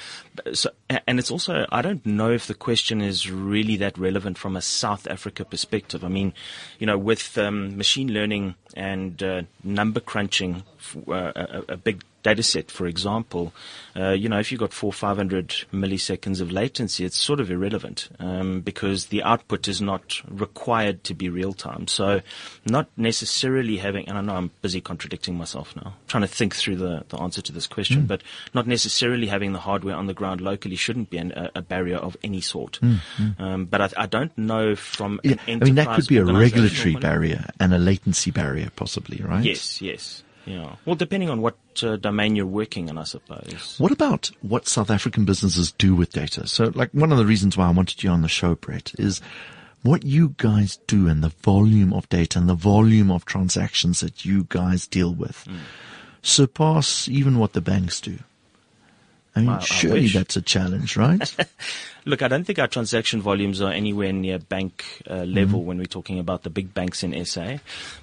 [0.53, 0.71] so,
[1.07, 4.61] and it's also I don't know if the question is really that relevant from a
[4.61, 6.03] South Africa perspective.
[6.03, 6.33] I mean,
[6.81, 10.65] you know, with um, machine learning and uh, number crunching,
[11.07, 13.53] uh, a, a, big data set, for example,
[13.95, 18.09] uh, you know, if you've got four, 500 milliseconds of latency, it's sort of irrelevant
[18.19, 21.87] um, because the output is not required to be real time.
[21.87, 22.23] So,
[22.67, 26.77] not necessarily having, and I know I'm busy contradicting myself now, trying to think through
[26.77, 28.09] the, the answer to this question, mm.
[28.09, 31.63] but not necessarily having the hardware on the ground locally shouldn't be an, a, a,
[31.63, 32.81] barrier of any sort.
[32.83, 32.99] Mm.
[33.19, 33.41] Mm.
[33.41, 36.97] Um, but I, I, don't know from yeah, I mean, that could be a regulatory
[36.97, 39.45] barrier and a latency barrier, possibly, right?
[39.45, 40.24] Yes, yes.
[40.47, 40.77] Yeah.
[40.85, 43.77] Well, depending on what uh, domain you're working in, I suppose.
[43.79, 46.47] What about what South African businesses do with data?
[46.47, 49.21] So, like, one of the reasons why I wanted you on the show, Brett, is
[49.83, 54.25] what you guys do and the volume of data and the volume of transactions that
[54.25, 55.59] you guys deal with mm.
[56.23, 58.19] surpass even what the banks do.
[59.37, 61.37] I mean, surely that's a challenge, right?
[62.05, 65.79] Look, I don't think our transaction volumes are anywhere near bank uh, level mm when
[65.79, 67.57] we're talking about the big banks in SA.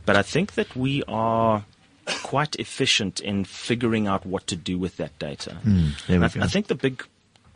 [0.06, 1.64] But I think that we are
[2.06, 5.58] quite efficient in figuring out what to do with that data.
[5.66, 7.04] Mm, I, I, think the big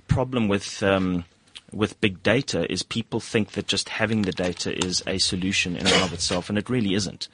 [0.07, 1.25] problem with um,
[1.71, 5.87] with big data is people think that just having the data is a solution in
[5.87, 7.27] and of itself, and it really isn't.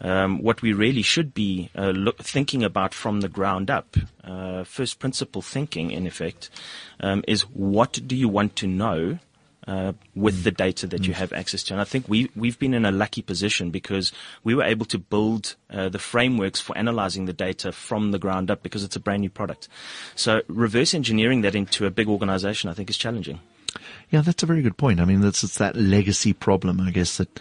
[0.00, 4.64] Um, what we really should be uh, look, thinking about from the ground up, uh,
[4.64, 6.50] first principle thinking, in effect,
[7.00, 9.18] um, is what do you want to know
[9.66, 11.74] uh, with the data that you have access to.
[11.74, 14.12] And I think we, we've been in a lucky position because
[14.44, 18.50] we were able to build uh, the frameworks for analyzing the data from the ground
[18.50, 19.68] up because it's a brand new product.
[20.14, 23.40] So reverse engineering that into a big organization, I think, is challenging.
[24.10, 25.00] Yeah, that's a very good point.
[25.00, 27.40] I mean, that's it's that legacy problem, I guess, that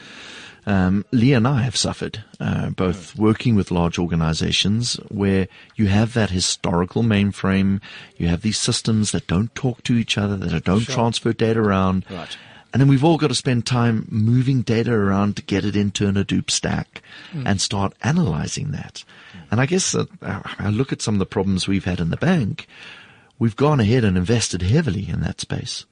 [0.65, 6.13] um, Lee and I have suffered, uh, both working with large organizations where you have
[6.13, 7.82] that historical mainframe,
[8.17, 10.95] you have these systems that don't talk to each other, that don't Sure.
[10.95, 12.06] transfer data around.
[12.10, 12.36] Right.
[12.73, 16.08] And then we've all got to spend time moving data around to get it into
[16.08, 17.01] an Hadoop stack
[17.34, 19.06] and start analyzing that.
[19.49, 22.17] And I guess uh, I look at some of the problems we've had in the
[22.17, 22.67] bank.
[23.39, 25.86] We've gone ahead and invested heavily in that space.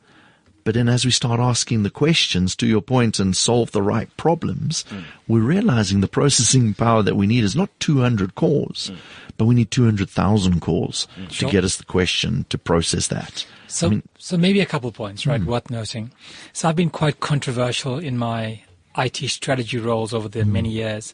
[0.63, 4.15] But then as we start asking the questions to your point and solve the right
[4.17, 5.04] problems, mm.
[5.28, 8.97] we're realizing the processing power that we need is not 200 cores, mm.
[9.38, 11.28] but we need 200,000 cores mm.
[11.28, 11.52] to Sure.
[11.52, 13.45] get us the question to process that.
[13.67, 15.43] So, I mean, so maybe a couple of points, right?
[15.43, 16.12] Worth noting.
[16.54, 18.62] So I've been quite controversial in my
[18.97, 21.13] IT strategy roles over the many years.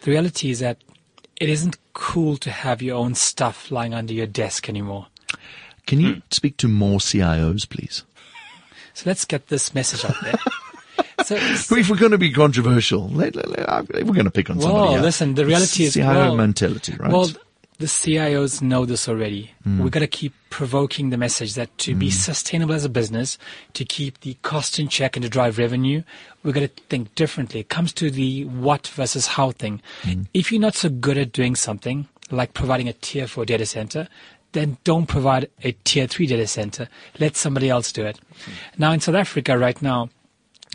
[0.00, 0.78] The reality is that
[1.36, 5.06] it isn't cool to have your own stuff lying under your desk anymore.
[5.86, 6.20] can you hmm.
[6.30, 8.04] speak to more CIOs, please?
[8.94, 10.38] So let's get this message out there.
[11.24, 11.36] so,
[11.76, 14.60] If we're going to be controversial, let, let- let- uh, we're going to pick on
[14.60, 17.10] somebody well, listen, the reality is, CIO well, mentality, right?
[17.10, 17.30] Well,
[17.78, 19.50] the CIOs know this already.
[19.64, 19.82] Hmm.
[19.82, 22.12] We've got to keep provoking the message that to be hmm.
[22.12, 23.38] sustainable as a business,
[23.74, 26.02] to keep the cost in check and to drive revenue,
[26.42, 27.60] we've got to think differently.
[27.60, 29.82] It comes to the what versus how thing.
[30.02, 30.22] Hmm.
[30.32, 34.08] If you're not so good at doing something, like providing a tier 4 data center,
[34.52, 36.88] then don't provide a tier 3 data center.
[37.18, 38.18] Let somebody else do it.
[38.78, 40.10] Now in South Africa right now,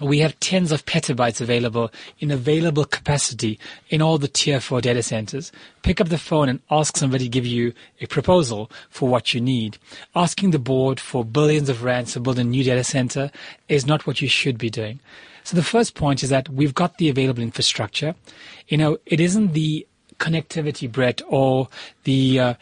[0.01, 3.59] we have tens of petabytes available in available capacity
[3.89, 5.51] in all the tier 4 data centers.
[5.81, 9.41] Pick up the phone and ask somebody to give you a proposal for what you
[9.41, 9.79] need.
[10.15, 13.31] Asking the board for billions of rands to build a new data center
[13.69, 14.99] is not what you should be doing.
[15.43, 18.13] So the first point is that we've got the available infrastructure.
[18.67, 19.87] You know, it isn't the
[20.19, 21.69] connectivity, Brett, or
[22.03, 22.53] the uh,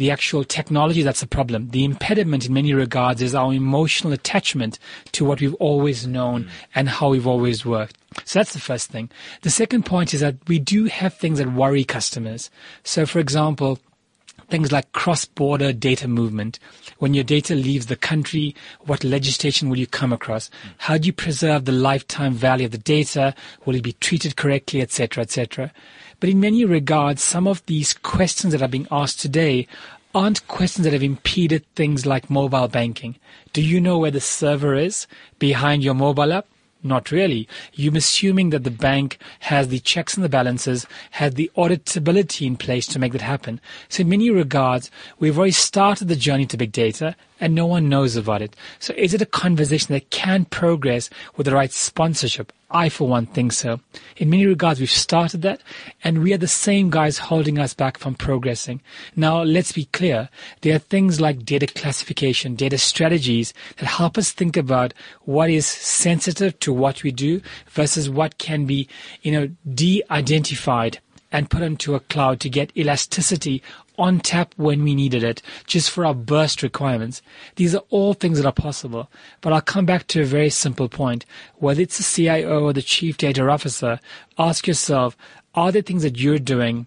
[0.00, 1.68] the actual technology that's the problem.
[1.68, 4.78] The impediment, in many regards, is our emotional attachment
[5.12, 6.48] to what we've always known mm.
[6.74, 7.98] and how we've always worked.
[8.24, 9.10] So that's the first thing.
[9.42, 12.50] The second point is that we do have things that worry customers.
[12.82, 13.78] So, for example,
[14.48, 16.58] things like cross-border data movement.
[16.96, 20.48] When your data leaves the country, what legislation will you come across?
[20.48, 20.52] Mm.
[20.78, 23.34] How do you preserve the lifetime value of the data?
[23.66, 25.70] Will it be treated correctly, etc., etc.?
[26.20, 29.66] But in many regards, some of these questions that are being asked today
[30.14, 33.16] aren't questions that have impeded things like mobile banking.
[33.52, 35.06] Do you know where the server is
[35.38, 36.46] behind your mobile app?
[36.82, 37.48] Not really.
[37.74, 42.56] You're assuming that the bank has the checks and the balances, has the auditability in
[42.56, 43.60] place to make that happen.
[43.88, 47.88] So in many regards, we've already started the journey to big data and no one
[47.88, 48.54] knows about it.
[48.78, 52.52] So is it a conversation that can progress with the right sponsorship?
[52.72, 53.80] I, for one, think so.
[54.16, 55.60] In many regards, we've started that,
[56.04, 58.80] and we are the same guys holding us back from progressing.
[59.16, 60.28] Now, let's be clear.
[60.60, 65.66] There are things like data classification, data strategies that help us think about what is
[65.66, 68.86] sensitive to what we do versus what can be,
[69.22, 71.00] you know, de-identified
[71.32, 73.62] and put into a cloud to get elasticity
[73.98, 77.20] on tap when we needed it, just for our burst requirements.
[77.56, 79.10] These are all things that are possible.
[79.40, 81.26] But I'll come back to a very simple point.
[81.56, 84.00] Whether it's the CIO or the chief data officer,
[84.38, 85.16] ask yourself,
[85.54, 86.86] are there things that you're doing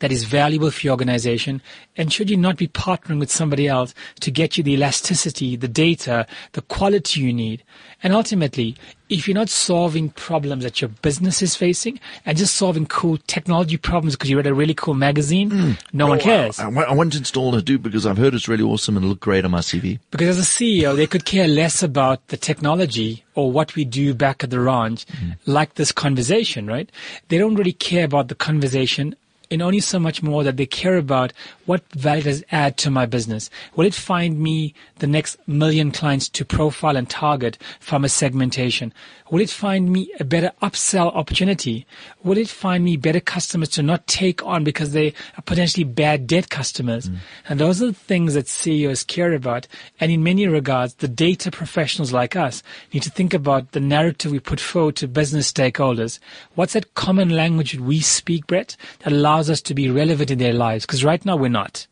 [0.00, 1.62] that is valuable for your organization?
[1.96, 5.68] And should you not be partnering with somebody else to get you the elasticity, the
[5.68, 7.62] data, the quality you need?
[8.02, 8.76] And ultimately,
[9.08, 13.76] if you're not solving problems that your business is facing and just solving cool technology
[13.76, 15.72] problems because you read a really cool magazine, hmm.
[15.92, 16.58] no one Oh, cares.
[16.58, 19.44] I, I want to install Hadoop because I've heard it's really awesome and look great
[19.44, 19.98] on my CV.
[20.10, 24.14] Because as a CEO, they could care less about the technology or what we do
[24.14, 25.30] back at the ranch, hmm.
[25.46, 26.90] like this conversation, right?
[27.28, 29.14] They don't really care about the conversation
[29.52, 31.32] in only so much more that they care about
[31.66, 33.50] what value does it add to my business.
[33.76, 38.94] Will it find me the next million clients to profile and target from a segmentation?
[39.32, 41.86] Will it find me a better upsell opportunity?
[42.22, 46.26] Will it find me better customers to not take on because they are potentially bad
[46.26, 47.08] debt customers?
[47.08, 47.16] Mm.
[47.48, 49.66] And those are the things that CEOs care about.
[50.00, 52.62] And in many regards, the data professionals like us
[52.92, 56.18] need to think about the narrative we put forward to business stakeholders.
[56.54, 60.38] What's that common language that we speak, Brett, that allows us to be relevant in
[60.38, 60.84] their lives?
[60.86, 61.86] Because right now we're not.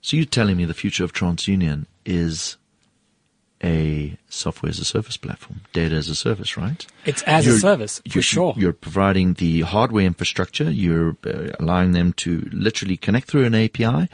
[0.00, 2.56] So you're telling me the future of TransUnion is
[3.62, 6.86] a software as a service platform, data as a service, right?
[7.04, 8.54] It's as You're- a service, for you're, sure.
[8.56, 10.70] You're providing the hardware infrastructure.
[10.70, 14.08] You're uh, allowing them to literally connect through an API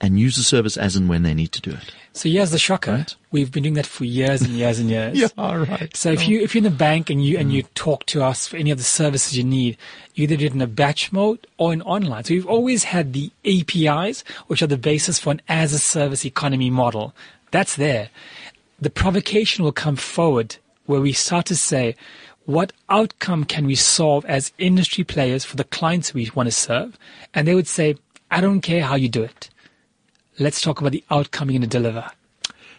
[0.00, 1.94] and use the service as and when they need to do it.
[2.12, 2.92] So here's the shocker.
[2.92, 3.16] Right.
[3.30, 5.18] We've been doing that for years and years and years.
[5.18, 5.94] yeah, right.
[5.96, 7.54] So if you if you're in the bank and you and Mm.
[7.54, 9.76] you talk to us for any of the services you need,
[10.14, 12.24] you either do it in a batch mode or in online.
[12.24, 16.24] So we've always had the APIs, which are the basis for an as a service
[16.24, 17.14] economy model.
[17.50, 18.08] That's there.
[18.80, 20.56] The provocation will come forward
[20.86, 21.96] where we start to say,
[22.44, 26.96] what outcome can we solve as industry players for the clients we want to serve?
[27.34, 27.96] And they would say,
[28.30, 29.50] I don't care how you do it.
[30.38, 32.10] Let's talk about the outcome you're going to deliver.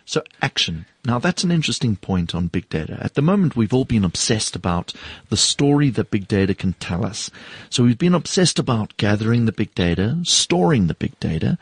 [0.06, 0.86] So action.
[1.04, 2.98] Now that's an interesting point on big data.
[3.02, 4.94] At the moment, we've all been obsessed about
[5.30, 7.30] the story that big data can tell us.
[7.70, 11.58] So we've been obsessed about gathering the big data, storing the big data,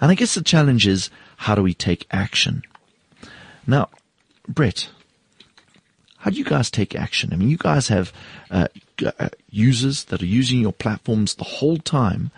[0.00, 2.62] and I guess the challenge is how do we take action?
[3.66, 3.88] Now,
[4.46, 4.90] Brett,
[6.18, 7.32] how do you guys take action?
[7.32, 8.12] I mean, you guys have
[8.50, 8.68] uh,
[9.18, 12.30] uh, users that are using your platforms the whole time.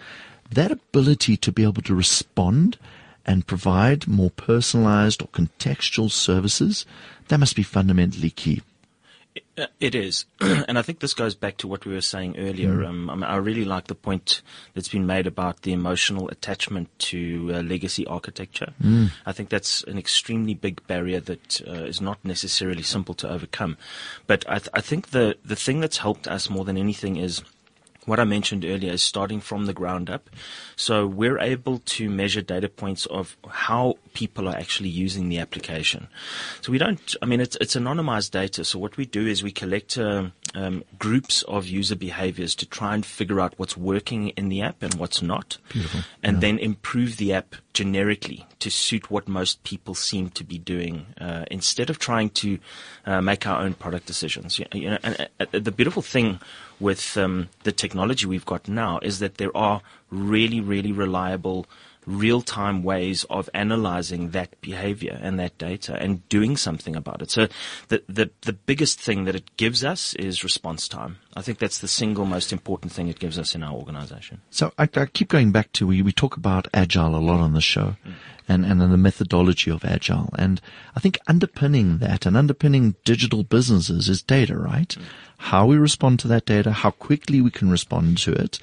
[0.50, 2.78] That ability to be able to respond
[3.26, 6.86] and provide more personalized or contextual services,
[7.28, 8.62] that must be fundamentally key.
[9.56, 12.84] Uh, It is, and I think this goes back to what we were saying earlier.
[12.84, 14.42] Um, I, mean, I really like the point
[14.74, 18.72] that's been made about the emotional attachment to uh, legacy architecture.
[19.26, 23.76] I think that's an extremely big barrier that uh, is not necessarily simple to overcome.
[24.26, 27.42] But I, th- I think the the thing that's helped us more than anything is
[28.06, 30.30] what I mentioned earlier is starting from the ground up.
[30.76, 36.08] So we're able to measure data points of how people are actually using the application.
[36.62, 38.64] So we don't, I mean, it's, it's anonymized data.
[38.64, 42.94] So what we do is we collect um, um, groups of user behaviors to try
[42.94, 45.58] and figure out what's working in the app and what's not.
[45.68, 46.00] Beautiful.
[46.22, 51.06] And then improve the app generically to suit what most people seem to be doing
[51.20, 52.58] uh, instead of trying to
[53.06, 54.58] uh, make our own product decisions.
[54.58, 56.40] You you know, and, uh, the beautiful thing
[56.80, 61.66] with um, the technology we've got now is that there are really, really reliable
[62.06, 67.30] real-time ways of analyzing that behavior and that data and doing something about it.
[67.30, 67.46] So
[67.88, 71.18] the, the, the biggest thing that it gives us is response time.
[71.36, 74.40] I think that's the single most important thing it gives us in our organization.
[74.50, 77.52] So I, I keep going back to we, we talk about agile a lot on
[77.52, 77.96] the show
[78.50, 80.34] and, and the methodology of agile.
[80.36, 80.60] And
[80.96, 84.94] I think underpinning that and underpinning digital businesses is data, right?
[85.38, 88.58] How we respond to that data, how quickly we can respond to it.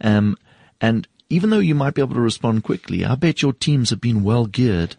[0.00, 0.38] Um,
[0.80, 4.00] and even though you might be able to respond quickly, I bet your teams have
[4.00, 4.94] been well geared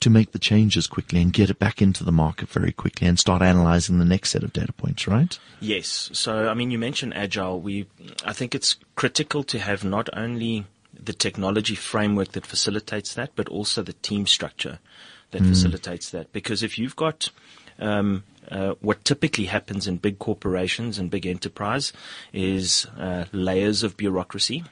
[0.00, 3.18] to make the changes quickly and get it back into the market very quickly and
[3.20, 5.38] start analyzing the next set of data points, right?
[5.60, 6.10] Yes.
[6.12, 7.60] So, I mean, you mentioned agile.
[7.60, 7.86] We,
[8.24, 10.66] I think it's critical to have not only
[11.06, 14.78] the technology framework that facilitates that, but also the team structure
[15.30, 16.32] that facilitates that.
[16.32, 17.30] Because if you've got
[17.78, 21.92] um, uh, what typically happens in big corporations and big enterprise
[22.32, 24.64] is uh, layers of bureaucracy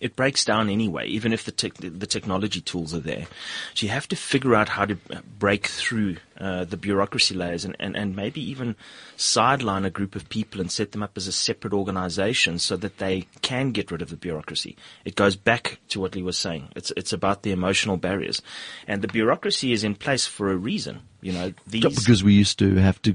[0.00, 3.26] it breaks down anyway, even if the tech the technology tools are there.
[3.74, 4.96] So you have to figure out how to
[5.38, 8.74] break through uh, the bureaucracy layers and, and, and maybe even
[9.16, 12.98] sideline a group of people and set them up as a separate organization so that
[12.98, 14.76] they can get rid of the bureaucracy.
[15.04, 16.68] It goes back to what Lee was saying.
[16.74, 18.42] It's, it's about the emotional barriers.
[18.88, 21.02] And the bureaucracy is in place for a reason.
[21.20, 21.84] You know, these.
[21.84, 23.14] Because we used to have to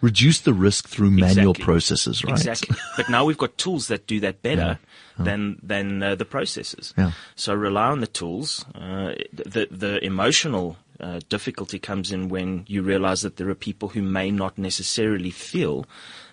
[0.00, 1.64] reduce the risk through manual Exactly.
[1.64, 2.32] processes, right?
[2.32, 2.76] Exactly.
[2.96, 4.78] but now we've got tools that do that better
[5.18, 6.94] than than uh, the processes.
[6.96, 7.12] Yeah.
[7.36, 8.64] So rely on the tools.
[8.74, 13.90] Uh, the the emotional uh, difficulty comes in when you realize that there are people
[13.90, 15.84] who may not necessarily feel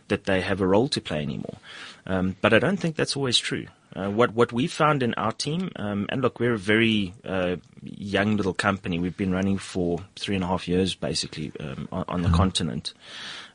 [0.08, 1.58] that they have a role to play anymore.
[2.06, 3.68] Um, but I don't think that's always true.
[3.96, 7.56] Uh, what what we found in our team, um, and look, we're a very uh,
[7.82, 9.00] young little company.
[9.00, 12.94] We've been running for three and a half years, basically, um, on, on the continent.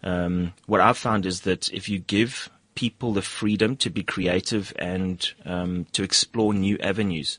[0.02, 4.72] Um, what I've found is that if you give people the freedom to be creative
[4.76, 7.38] and um, to explore new avenues,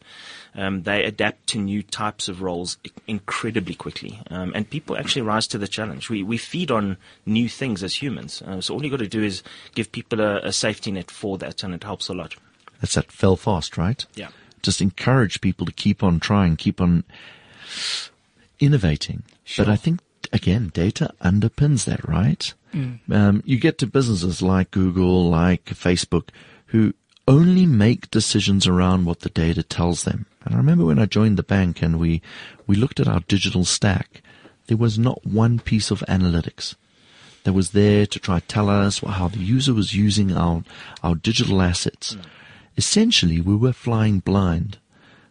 [0.56, 5.22] um, they adapt to new types of roles i- incredibly quickly, um, and people actually
[5.22, 6.10] rise to the challenge.
[6.10, 9.22] We we feed on new things as humans, uh, so all you got to do
[9.22, 12.36] is give people a, a safety net for that, and it helps a lot.
[12.82, 14.06] That's that fell fast, right?
[14.16, 14.30] Yeah.
[14.62, 17.04] Just encourage people to keep on trying, keep on
[18.60, 19.24] innovating.
[19.44, 19.66] Sure.
[19.66, 20.00] But I think
[20.34, 22.54] again, data underpins that, right?
[23.12, 26.30] Um, you get to businesses like Google, like Facebook,
[26.68, 26.94] who
[27.28, 30.26] only make decisions around what the data tells them.
[30.44, 32.22] And I remember when I joined the bank and we,
[32.68, 34.22] we looked at our digital stack,
[34.68, 36.76] there was not one piece of analytics
[37.44, 40.64] that was there to try to tell us how the user was using our,
[41.04, 42.18] our digital assets.
[42.78, 44.80] Essentially, we were flying blind.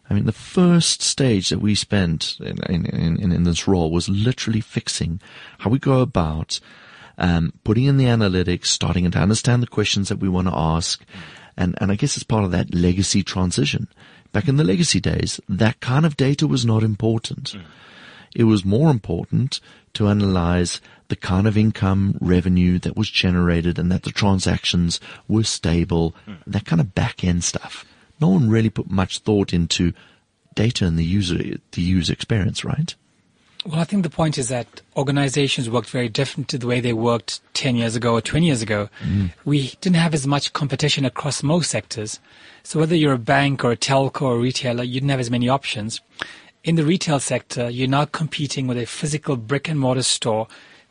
[0.09, 4.07] I mean, the first stage that we spent in, in, in, in this role was
[4.07, 5.19] literally fixing
[5.59, 6.59] how we go about
[7.17, 11.03] um, putting in the analytics, starting to understand the questions that we want to ask.
[11.57, 13.87] And, and I guess it's part of that legacy transition.
[14.31, 17.55] Back in the legacy days, that kind of data was not important.
[18.35, 19.61] It was more important
[19.93, 25.43] to analyze the kind of income revenue that was generated and that the transactions were
[25.43, 26.15] stable,
[26.47, 27.85] that kind of back end stuff.
[28.19, 29.93] No one really put much thought into
[30.55, 32.95] data and the user, the user experience, right?
[33.65, 36.93] Well, I think the point is that organizations worked very different to the way they
[36.93, 38.89] worked 10 years ago or 20 years ago.
[39.03, 39.31] Mm.
[39.43, 42.19] We didn't have as much competition across most sectors.
[42.61, 45.31] So whether you're a bank or a telco or a retailer, you didn't have as
[45.31, 45.99] many options.
[46.63, 50.47] In the retail sector, you're now competing with a physical brick and mortar store,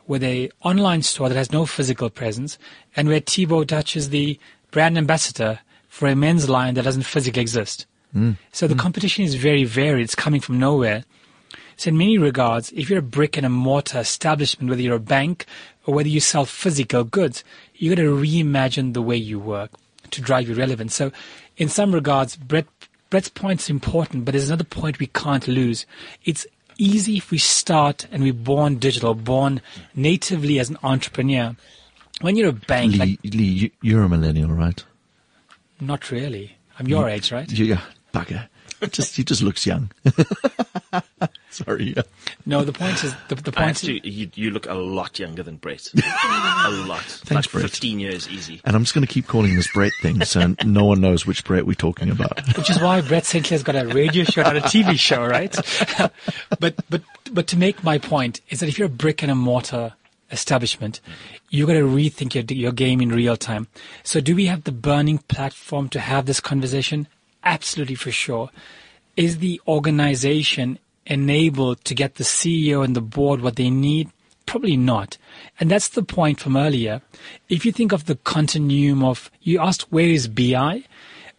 [0.07, 2.57] with a online store that has no physical presence,
[2.95, 4.39] and where Thibaut Dutch is the
[4.71, 7.85] brand ambassador for a men's line that doesn't physically exist.
[8.15, 8.37] Mm.
[8.51, 8.79] So the mm.
[8.79, 10.03] competition is very varied.
[10.03, 11.03] It's coming from nowhere.
[11.77, 14.99] So in many regards, if you're a brick and a mortar establishment, whether you're a
[14.99, 15.45] bank
[15.85, 17.43] or whether you sell physical goods,
[17.75, 19.71] you got to reimagine the way you work
[20.11, 20.95] to drive your relevance.
[20.95, 21.11] So
[21.57, 22.67] in some regards, Brett,
[23.09, 25.85] Brett's point is important, but there's another point we can't lose.
[26.23, 26.45] It's
[26.77, 29.61] easy if we start and we're born digital, born
[29.95, 31.55] natively as an entrepreneur.
[32.21, 34.83] When you're a bank, Lee, like, Lee you're a millennial, right?
[35.79, 36.57] Not really.
[36.79, 37.51] I'm your age, right?
[37.51, 37.81] Yeah,
[38.13, 38.47] bugger.
[38.91, 39.91] Just he just looks young.
[41.49, 41.93] Sorry.
[41.95, 42.03] Yeah.
[42.45, 43.81] No, the point is the, the point.
[43.81, 45.89] is, you, you look a lot younger than Brett.
[45.95, 47.01] a lot.
[47.01, 47.63] Thanks, like Brett.
[47.63, 48.61] Fifteen years easy.
[48.65, 51.45] And I'm just going to keep calling this Brett thing, so no one knows which
[51.45, 52.45] Brett we're talking about.
[52.57, 53.45] Which is why Brett St.
[53.45, 55.53] Clair's got a radio show, not a TV show, right?
[56.59, 59.35] but but but to make my point is that if you're a brick and a
[59.35, 59.93] mortar
[60.31, 60.99] establishment,
[61.49, 63.67] you've got to rethink your, your game in real time.
[64.03, 67.07] So do we have the burning platform to have this conversation?
[67.45, 68.49] Absolutely for sure.
[69.15, 74.09] Is the organization enabled to get the CEO and the board what they need?
[74.45, 75.17] Probably not.
[75.59, 77.01] And that's the point from earlier.
[77.49, 80.83] If you think of the continuum of, you asked where is BI?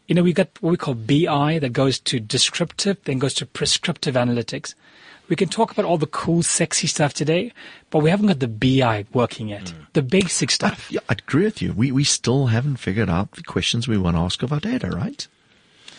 [0.07, 3.47] You know, we got what we call BI that goes to descriptive, then goes to
[3.47, 4.75] prescriptive analytics.
[5.29, 7.53] We can talk about all the cool, sexy stuff today,
[7.91, 9.65] but we haven't got the BI working yet.
[9.65, 9.87] Mm.
[9.93, 10.87] The basic stuff.
[10.91, 11.73] I, yeah, I agree with you.
[11.73, 14.89] We, we still haven't figured out the questions we want to ask of our data,
[14.89, 15.27] right?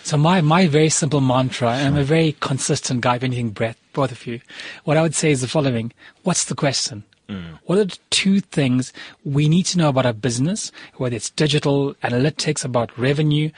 [0.07, 3.75] So my, my very simple mantra, and I'm a very consistent guy, if anything, Brett,
[3.91, 4.39] both of you.
[4.85, 5.91] What I would say is the following.
[6.23, 7.03] What's the question?
[7.27, 7.59] Mm.
[7.65, 8.93] What are the two things
[9.25, 13.51] we need to know about our business, whether it's digital, analytics, about revenue?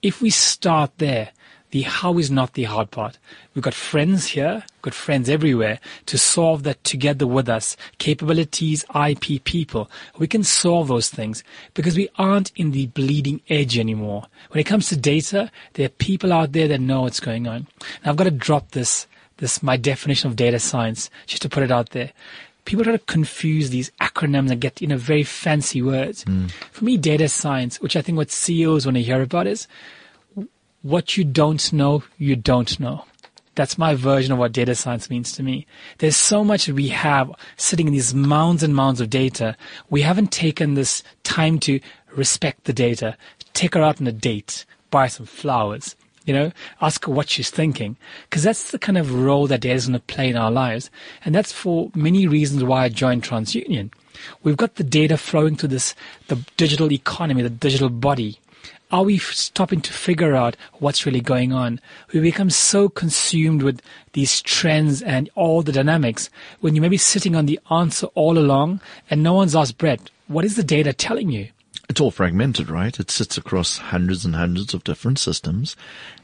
[0.00, 1.30] If we start there,
[1.76, 3.18] the how is not the hard part.
[3.54, 7.76] We've got friends here, got friends everywhere to solve that together with us.
[7.98, 9.90] Capabilities, IP, people.
[10.18, 14.24] We can solve those things because we aren't in the bleeding edge anymore.
[14.48, 17.66] When it comes to data, there are people out there that know what's going on.
[18.02, 19.06] Now I've got to drop this,
[19.36, 22.12] this, my definition of data science, just to put it out there
[22.64, 26.24] people try to confuse these acronyms and get you know very fancy words.
[26.24, 26.50] Mm.
[26.72, 29.68] For me, data science, which I think what CEOs want to hear about is
[30.86, 33.04] what you don't know, you don't know.
[33.56, 35.66] That's my version of what data science means to me.
[35.98, 39.56] There's so much we have sitting in these mounds and mounds of data.
[39.90, 41.80] We haven't taken this time to
[42.14, 43.16] respect the data,
[43.52, 47.50] take her out on a date, buy some flowers, you know, ask her what she's
[47.50, 47.96] thinking.
[48.30, 50.88] Because that's the kind of role that data is going to play in our lives.
[51.24, 53.90] And that's for many reasons why I joined TransUnion.
[54.44, 55.96] We've got the data flowing through this,
[56.28, 58.38] the digital economy, the digital body
[58.90, 61.80] are we stopping to figure out what's really going on?
[62.12, 63.82] We become so consumed with
[64.12, 66.30] these trends and all the dynamics
[66.60, 68.80] when you may be sitting on the answer all along
[69.10, 71.48] and no one's asked Brett, what is the data telling you?
[71.88, 72.98] It's all fragmented, right?
[72.98, 75.76] It sits across hundreds and hundreds of different systems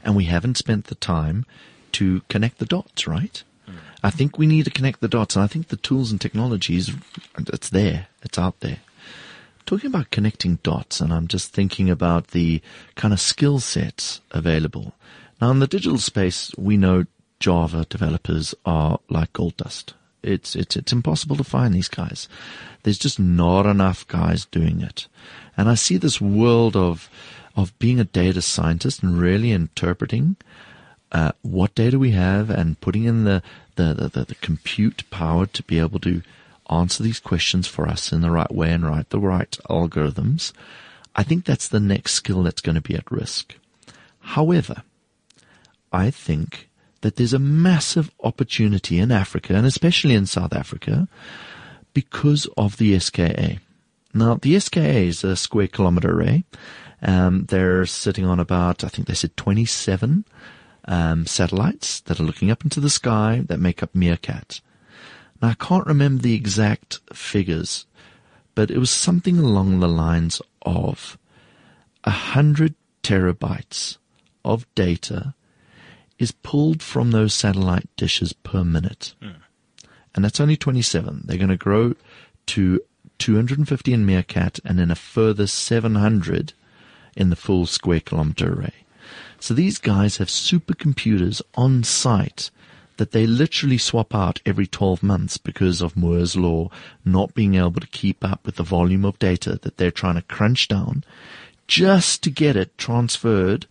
[0.03, 1.45] and we haven't spent the time
[1.93, 3.43] to connect the dots, right?
[3.69, 3.75] Mm.
[4.03, 6.91] I think we need to connect the dots and I think the tools and technologies,
[7.37, 8.07] it's there.
[8.23, 8.79] It's out there
[9.65, 12.61] talking about connecting dots, and I'm just thinking about the
[12.95, 14.93] kind of skill sets available.
[15.41, 17.05] Now, in the digital space, we know
[17.39, 19.93] Java developers are like gold dust.
[20.21, 22.29] It's, it's, it's impossible to find these guys.
[22.83, 25.07] There's just not enough guys doing it.
[25.57, 27.09] And I see this world of,
[27.55, 30.37] of being a data scientist and really interpreting
[31.11, 33.43] uh, what data we have and putting in the,
[33.75, 36.21] the, the, the compute power to be able to
[36.79, 40.51] answer these questions for us in the right way and write the right algorithms,
[41.15, 43.55] I think that's the next skill that's going to be at risk.
[44.19, 44.83] However,
[45.91, 46.69] I think
[47.01, 51.07] that there's a massive opportunity in Africa and especially in South Africa
[51.93, 53.59] because of the SKA.
[54.13, 56.45] Now, the SKA is a square kilometer array.
[57.01, 60.25] Um, they're sitting on about, I think they said 27
[60.85, 64.61] um, satellites that are looking up into the sky that make up Meerkat.
[65.43, 67.85] Now, I can't remember the exact figures,
[68.55, 71.17] but it was something along the lines of
[72.05, 73.97] a hundred terabytes
[74.45, 75.33] of data
[76.17, 79.15] is pulled from those satellite dishes per minute.
[80.15, 81.23] And that's only 27.
[81.25, 81.95] They're going to grow
[82.45, 82.79] to
[83.17, 86.53] 250 in Meerkat and then a further 700
[87.17, 88.85] in the full square kilometer array.
[89.41, 92.49] So these guys have supercomputers on site
[92.97, 96.69] that they literally swap out every 12 months because of Moore's law
[97.03, 100.21] not being able to keep up with the volume of data that they're trying to
[100.23, 101.03] crunch down
[101.67, 103.65] just to get it transferred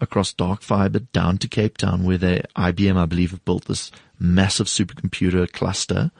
[0.00, 3.90] across dark fiber down to Cape Town where they, IBM, I believe, have built this
[4.18, 6.10] massive supercomputer cluster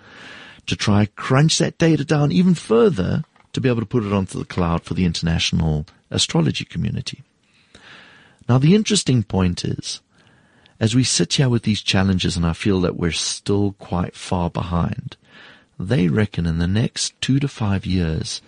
[0.66, 4.38] to try crunch that data down even further to be able to put it onto
[4.38, 7.22] the cloud for the international astrology community.
[8.48, 10.00] Now the interesting point is,
[10.78, 14.50] as we sit here with these challenges and I feel that we're still quite far
[14.50, 15.16] behind,
[15.78, 18.42] they reckon in the next two to five years,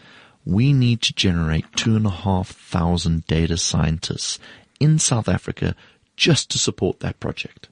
[0.45, 4.39] we need to generate two and a half thousand data scientists
[4.81, 5.75] in South Africa
[6.17, 7.69] just to support that project.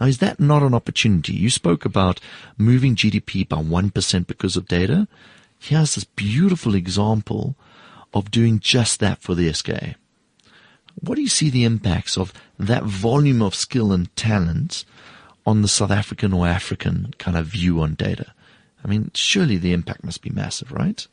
[0.00, 1.34] Now, is that not an opportunity?
[1.34, 2.20] You spoke about
[2.58, 5.06] moving GDP by 1% because of data.
[5.58, 7.54] Here's this beautiful example
[8.12, 9.94] of doing just that for the SKA.
[11.00, 14.84] What do you see the impacts of that volume of skill and talent
[15.46, 18.32] on the South African or African kind of view on data?
[18.84, 21.06] I mean, surely the impact must be massive, right?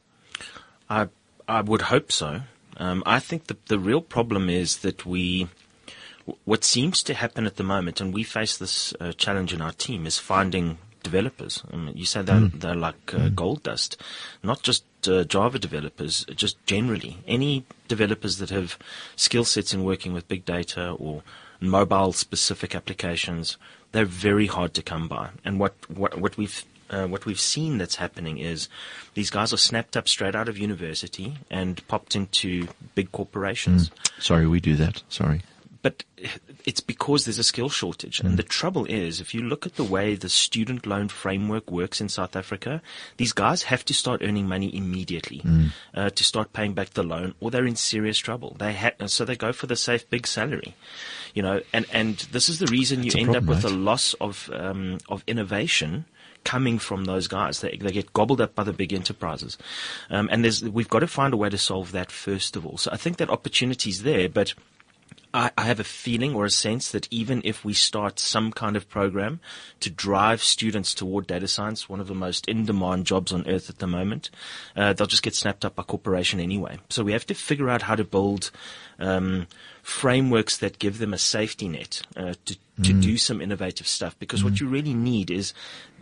[0.89, 1.07] I
[1.47, 2.41] I would hope so.
[2.77, 5.49] Um, I think the the real problem is that we
[6.45, 9.71] what seems to happen at the moment, and we face this uh, challenge in our
[9.71, 11.63] team, is finding developers.
[11.71, 12.59] I mean, you say they're, Mm.
[12.59, 13.97] they're like uh, gold dust,
[14.43, 18.77] not just uh, Java developers, just generally any developers that have
[19.15, 21.23] skill sets in working with big data or
[21.61, 23.57] mobile specific applications.
[23.91, 27.77] They're very hard to come by, and what what what we've uh, what we've seen
[27.77, 28.67] that's happening is
[29.13, 34.47] these guys are snapped up straight out of university and popped into big corporations Sorry,
[34.47, 35.03] we do that.
[35.09, 35.41] Sorry.
[35.81, 36.03] But
[36.65, 38.19] it's because there's a skill shortage.
[38.19, 42.01] And the trouble is, if you look at the way the student loan framework works
[42.01, 42.81] in South Africa,
[43.17, 45.41] these guys have to start earning money immediately
[45.93, 48.55] uh, to start paying back the loan, or they're in serious trouble.
[48.59, 50.75] They ha- so they go for the safe big salary,
[51.33, 51.61] you know.
[51.71, 53.73] And and this is the reason you That's a end up with right?
[53.73, 56.05] a loss of um, of innovation
[56.43, 57.61] coming from those guys.
[57.61, 59.57] They, they get gobbled up by the big enterprises.
[60.09, 62.77] Um, and there's, we've got to find a way to solve that first of all.
[62.77, 64.53] So I think that opportunity's there, but
[65.33, 68.75] I, I have a feeling or a sense that even if we start some kind
[68.75, 69.39] of program
[69.79, 73.79] to drive students toward data science, one of the most in-demand jobs on earth at
[73.79, 74.29] the moment,
[74.75, 76.79] uh, they'll just get snapped up by corporation anyway.
[76.89, 78.51] So we have to figure out how to build
[78.97, 79.47] um,
[79.83, 84.17] frameworks that give them a safety net uh, to to do some innovative stuff.
[84.19, 85.53] Because what you really need is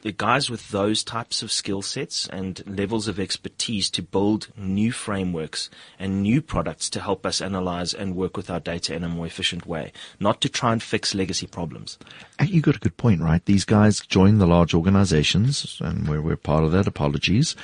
[0.02, 4.92] the guys with those types of skill sets and levels of expertise to build new
[4.92, 5.70] frameworks
[6.00, 9.26] and new products to help us analyze and work with our data in a more
[9.26, 11.98] efficient way, not to try and fix legacy problems.
[12.40, 13.44] And you got a good point, right?
[13.46, 16.88] These guys join the large organizations, and we're, we're part of that.
[16.88, 17.56] Apologies.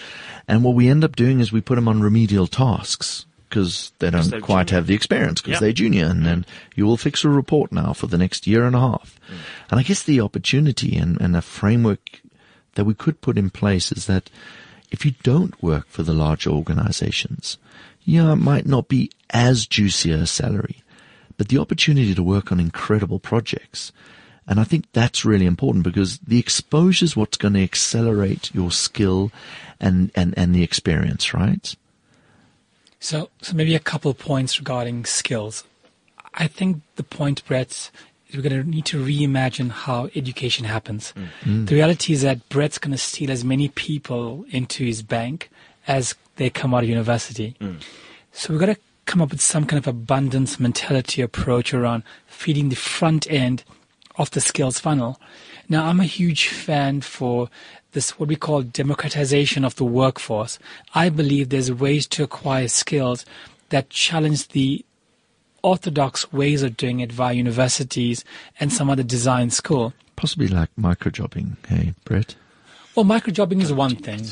[0.48, 4.10] And what we end up doing is we put them on remedial tasks because they
[4.10, 4.78] don't quite junior.
[4.80, 5.60] have the experience because Yeah.
[5.60, 6.44] they're junior, and then
[6.76, 9.20] you will fix a report now for the next year and a half.
[9.30, 9.36] Mm.
[9.70, 12.22] And I guess the opportunity and, and a framework
[12.76, 14.30] that we could put in place is that
[14.92, 17.58] if you don't work for the larger organizations,
[18.04, 20.84] yeah, it might not be as juicy a salary,
[21.38, 23.92] but the opportunity to work on incredible projects.
[24.46, 28.72] And I think that's really important because the exposure is what's going to accelerate your
[28.72, 29.32] skill
[29.80, 31.76] and, and, and the experience, right?
[33.00, 35.64] So, so maybe a couple points regarding skills.
[36.34, 37.90] I think the point, Brett,
[38.34, 41.14] is we're going to need to reimagine how education happens.
[41.16, 41.28] Mm.
[41.44, 41.68] Mm.
[41.68, 45.50] The reality is that Brett's going to steal as many people into his bank
[45.88, 47.56] as they come out of university.
[47.60, 47.82] Mm.
[48.32, 52.70] So we've got to come up with some kind of abundance mentality approach around feeding
[52.70, 53.64] the front end
[54.16, 55.20] of the skills funnel.
[55.70, 57.50] Now, I'm a huge fan for
[57.94, 60.60] this, what we call democratization of the workforce.
[60.94, 63.26] I believe there's ways to acquire skills
[63.70, 64.86] that challenge the
[65.64, 68.24] orthodox ways of doing it via universities
[68.60, 69.94] and some other design school.
[70.16, 71.56] Possibly like microjobbing.
[71.68, 72.36] Hey, Brett.
[72.96, 74.26] Well, microjobbing is one thing.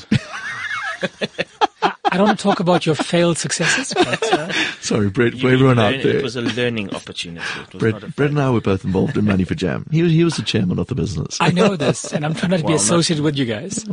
[1.81, 4.51] I, I don't want to talk about your failed successes, but uh,
[4.81, 6.17] Sorry, Brett, for everyone learn- out there.
[6.17, 7.45] It was a learning opportunity.
[7.61, 9.87] It was not a Brett, Brett and I were both involved in Money for Jam.
[9.91, 11.37] He was, he was the chairman of the business.
[11.39, 13.83] I know this, and I'm trying not to be Well, not- associated with you guys.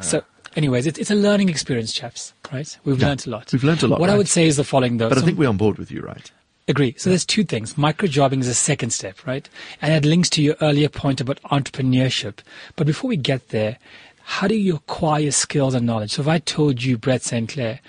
[0.00, 0.22] So,
[0.56, 2.32] anyways, it's, it's a learning experience, chaps.
[2.52, 2.78] Right?
[2.84, 3.52] We've Yeah, learned a lot.
[3.52, 5.08] we've learnt a lot, What I would say is the following, though.
[5.08, 6.30] but I think we're on board with you, right?
[6.68, 6.94] Agree.
[6.98, 7.74] So there's two things.
[7.74, 9.48] Microjobbing is a second step, right?
[9.80, 12.40] And it links to your earlier point about entrepreneurship.
[12.76, 13.78] But before we get there,
[14.22, 16.12] how do you acquire skills and knowledge?
[16.12, 17.48] So if I told you, Brett St.
[17.48, 17.80] Clair,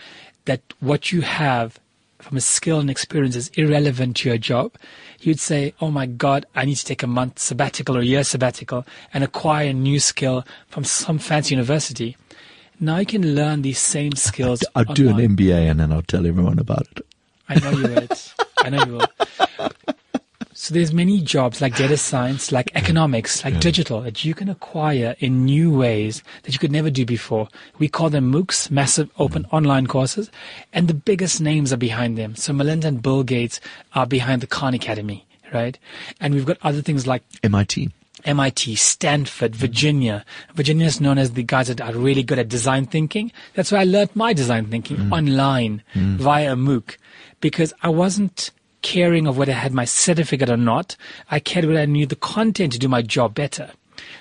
[0.45, 1.77] that what you have
[2.19, 4.73] from a skill and experience is irrelevant to your job,
[5.19, 8.23] you'd say, oh my God, I need to take a month sabbatical or a year
[8.23, 12.15] sabbatical and acquire a new skill from some fancy university.
[12.79, 14.63] Now you can learn these same skills.
[14.73, 15.17] I'll do an.
[15.17, 17.05] MBA and then I'll tell everyone about it.
[17.49, 18.07] I know you will.
[18.63, 19.07] I know you will.
[20.53, 25.15] So there's many jobs like data science, like economics, like digital that you can acquire
[25.19, 27.47] in new ways that you could never do before.
[27.77, 29.53] We call them MOOCs, massive open mm.
[29.53, 30.29] online courses,
[30.73, 32.35] and the biggest names are behind them.
[32.35, 33.61] So Melinda and Bill Gates
[33.95, 35.79] are behind the Khan Academy, right?
[36.19, 37.89] And we've got other things like MIT.
[38.25, 40.25] MIT, Stanford, Virginia.
[40.53, 43.31] Virginia is known as the guys that are really good at design thinking.
[43.53, 45.11] That's where I learned my design thinking mm.
[45.11, 46.17] online mm.
[46.17, 46.97] via a MOOC
[47.41, 48.51] because I wasn't
[48.81, 50.95] caring of whether I had my certificate or not.
[51.29, 53.71] I cared whether I knew the content to do my job better.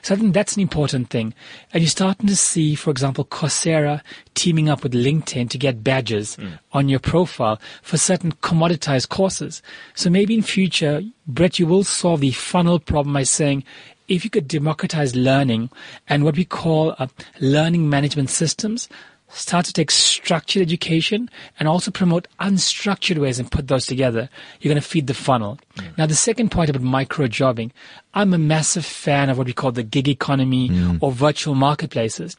[0.03, 1.34] So I think that's an important thing.
[1.72, 4.03] And you're starting to see, for example, Coursera
[4.34, 6.36] teaming up with LinkedIn to get badges
[6.72, 9.62] on your profile for certain commoditized courses.
[9.95, 13.64] So maybe in future, Brett, you will solve the funnel problem by saying,
[14.09, 15.70] if you could democratize learning
[16.09, 17.09] and what we call uh,
[17.41, 18.89] learning management systems,
[19.29, 24.29] start to take structured education and also promote unstructured ways and put those together,
[24.61, 25.59] you're going to feed the funnel.
[25.76, 25.99] Mm.
[25.99, 27.72] Now, the second point about micro jobbing,
[28.14, 30.99] I'm a massive fan of what we call the gig economy mm.
[31.01, 32.37] or virtual marketplaces.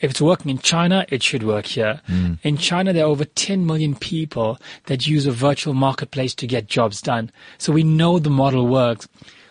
[0.00, 2.00] If it's working in China, it should work here.
[2.08, 2.38] Mm.
[2.42, 6.68] In China, there are over 10 million people that use a virtual marketplace to get
[6.68, 7.32] jobs done.
[7.58, 9.08] So we know the model works.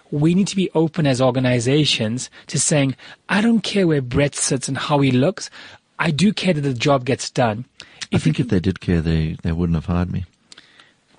[0.10, 2.96] We need to be open as organizations to saying,
[3.28, 5.50] I don't care where Brett sits and how he looks.
[6.00, 7.66] I do care that the job gets done.
[8.14, 10.26] I think if they did care, they, they wouldn't have hired me.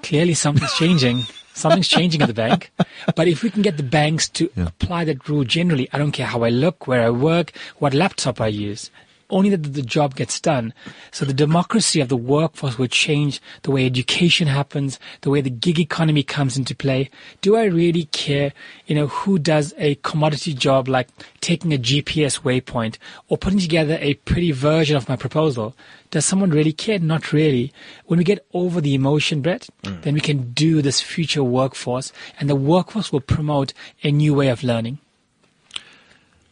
[0.02, 1.24] Clearly something's changing.
[1.54, 2.70] Something's changing at the bank.
[3.16, 4.68] But if we can get the banks to Yeah.
[4.68, 8.40] apply that rule generally, I don't care how I look, where I work, what laptop
[8.40, 8.92] I use.
[9.30, 10.72] Only that the job gets done.
[11.10, 15.50] So the democracy of the workforce will change the way education happens, the way the
[15.50, 17.10] gig economy comes into play.
[17.42, 18.52] Do I really care,
[18.86, 21.08] you know, who does a commodity job like
[21.40, 22.96] taking a GPS waypoint
[23.28, 25.74] or putting together a pretty version of my proposal?
[26.10, 26.98] Does someone really care?
[26.98, 27.70] Not really.
[28.06, 30.00] When we get over the emotion, Brett, mm.
[30.02, 34.48] then we can do this future workforce and the workforce will promote a new way
[34.48, 35.00] of learning.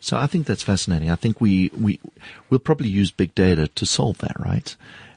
[0.07, 1.11] So I think that's fascinating.
[1.11, 1.99] I think we, we,
[2.49, 4.77] we'll probably use big data to solve that, right?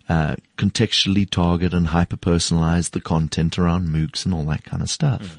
[0.10, 4.90] Uh, contextually target and hyper personalize the content around MOOCs and all that kind of
[4.90, 5.38] stuff.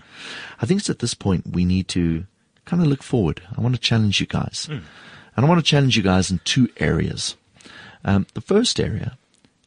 [0.63, 2.27] I think it's at this point we need to
[2.65, 3.43] kind of look forward.
[3.59, 4.69] I want to challenge you guys.
[5.37, 7.35] And I want to challenge you guys in two areas.
[8.05, 9.19] Um, the first area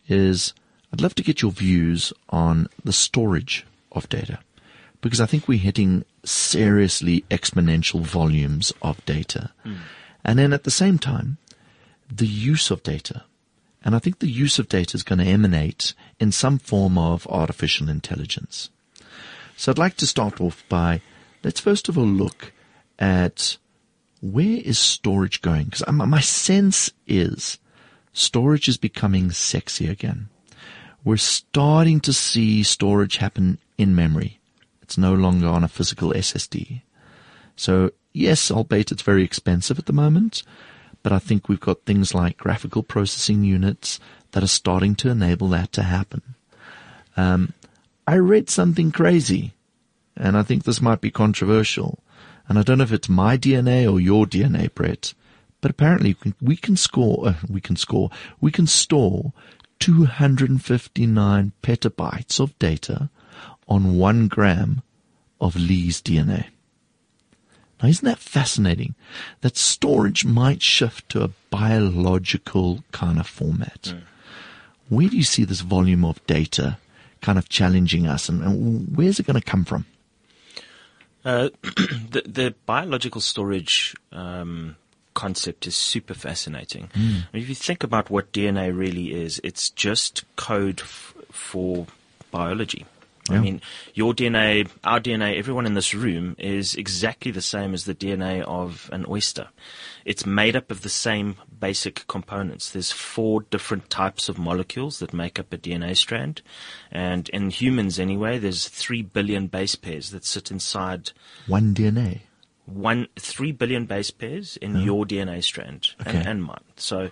[0.08, 0.54] is
[0.94, 4.40] I'd love to get your views on the storage of data
[5.02, 9.52] because I think we're hitting seriously exponential volumes of data.
[9.64, 9.76] Hmm.
[10.24, 11.38] And then at the same time,
[12.10, 13.24] the use of data.
[13.84, 17.28] And I think the use of data is going to emanate in some form of
[17.28, 18.70] artificial intelligence.
[19.58, 21.02] So I'd like to start off by
[21.44, 22.54] let's first of all look
[22.98, 23.58] at
[24.22, 25.66] where is storage going?
[25.66, 27.60] Because my sense is
[28.14, 30.30] storage is becoming sexy again.
[31.04, 34.40] We're starting to see storage happen in memory.
[34.84, 36.82] It's no longer on a physical SSD.
[37.56, 40.44] So yes, albeit it's very expensive at the moment,
[41.02, 44.00] but I think we've got things like graphical processing units
[44.32, 46.22] that are starting to enable that to happen.
[47.18, 47.54] Um,
[48.08, 49.54] I read something crazy,
[50.16, 52.00] and I think this might be controversial,
[52.48, 55.14] and I don't know if it's my DNA or your DNA, Brett,
[55.62, 58.10] but apparently we can, score, uh, we can score,
[58.42, 59.32] we can store
[59.80, 63.10] 259 petabytes of data
[63.68, 64.82] on one gram
[65.40, 66.46] of Lee's DNA.
[67.82, 68.96] Now, isn't that fascinating?
[69.42, 73.94] That storage might shift to a biological kind of format.
[74.90, 76.78] Where do you see this volume of data
[77.22, 79.86] kind of challenging us, and, and where's it going to come from?
[81.26, 84.76] Uh, the, the biological storage um,
[85.14, 86.90] concept is super fascinating.
[87.34, 91.88] Mean, if you think about what DNA really is, it's just code f- for
[92.32, 92.86] biology.
[93.30, 93.62] I mean,
[93.94, 98.42] your DNA, our DNA, everyone in this room is exactly the same as the DNA
[98.42, 99.48] of an oyster.
[100.04, 102.70] It's made up of the same basic components.
[102.70, 106.42] There's four different types of molecules that make up a DNA strand.
[106.92, 111.12] And in humans anyway, there's three billion base pairs that sit inside
[111.48, 112.22] One DNA.
[112.66, 116.18] One three billion base pairs in your DNA strand Okay.
[116.18, 116.62] and, and mine.
[116.78, 117.10] So,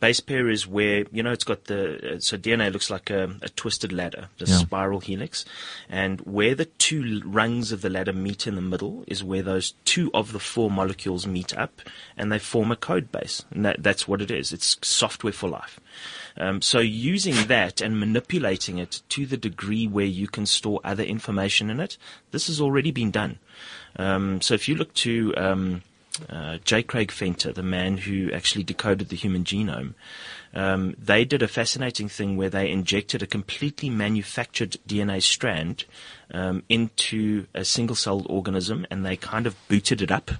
[0.00, 3.34] base pair is where you know it's got the uh, so DNA looks like a,
[3.42, 4.58] a twisted ladder, the Yeah.
[4.58, 5.44] spiral helix,
[5.88, 9.74] and where the two rungs of the ladder meet in the middle is where those
[9.84, 11.80] two of the four molecules meet up,
[12.16, 14.52] and they form a code base, and that, that's what it is.
[14.52, 15.80] It's software for life.
[16.38, 21.02] Um, so using that and manipulating it to the degree where you can store other
[21.02, 21.98] information in it,
[22.30, 23.38] this has already been done.
[23.96, 25.82] Um, so if you look to um,
[26.28, 26.82] uh, J.
[26.82, 29.94] Craig Venter, the man who actually decoded the human genome,
[30.54, 35.84] um, they did a fascinating thing where they injected a completely manufactured DNA strand
[36.32, 40.32] um, into a single-celled organism, and they kind of booted it up.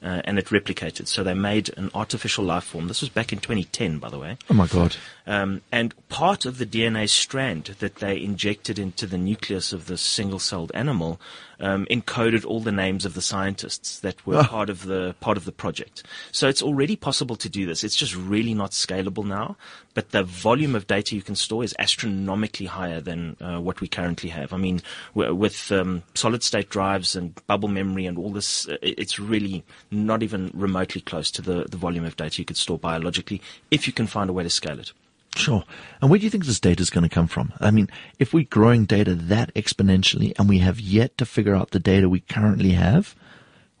[0.00, 1.08] Uh, and it replicated.
[1.08, 2.86] So they made an artificial life form.
[2.86, 4.36] This was back in 2010, by the way.
[4.48, 4.94] Oh my God.
[5.28, 10.00] Um, and part of the DNA strand that they injected into the nucleus of this
[10.00, 11.20] single-celled animal
[11.60, 14.44] um, encoded all the names of the scientists that were Ah.
[14.46, 16.02] part of the part of the project.
[16.32, 17.84] So it's already possible to do this.
[17.84, 19.56] It's just really not scalable now.
[19.92, 23.88] But the volume of data you can store is astronomically higher than uh, what we
[23.88, 24.54] currently have.
[24.54, 24.80] I mean,
[25.14, 30.50] with um, solid-state drives and bubble memory and all this, uh, it's really not even
[30.54, 34.06] remotely close to the, the volume of data you could store biologically if you can
[34.06, 34.92] find a way to scale it.
[35.36, 35.64] Sure.
[36.00, 37.52] And where do you think this data is going to come from?
[37.60, 41.70] I mean, if we're growing data that exponentially and we have yet to figure out
[41.70, 43.14] the data we currently have,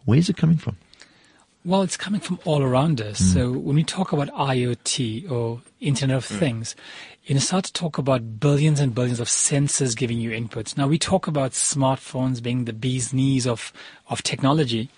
[0.04, 0.76] where's it coming from?
[1.64, 3.20] Well, it's coming from all around us.
[3.20, 3.34] Mm.
[3.34, 6.38] So when we talk about IoT or Internet of mm.
[6.38, 6.76] Things,
[7.24, 10.78] you start to talk about billions and billions of sensors giving you inputs.
[10.78, 13.72] Now we talk about smartphones being the bee's knees of,
[14.08, 14.88] of technology.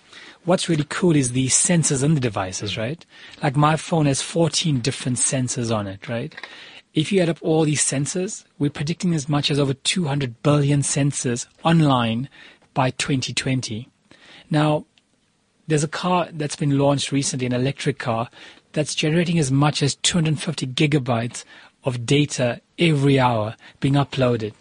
[0.43, 3.05] What's really cool is the sensors in the devices, right?
[3.43, 6.33] Like my phone has 14 different sensors on it, right?
[6.95, 10.81] If you add up all these sensors, we're predicting as much as over 200 billion
[10.81, 12.27] sensors online
[12.73, 13.87] by 2020.
[14.49, 14.85] Now,
[15.67, 18.29] there's a car that's been launched recently, an electric car,
[18.73, 21.45] that's generating as much as 250 gigabytes
[21.83, 24.53] of data every hour being uploaded.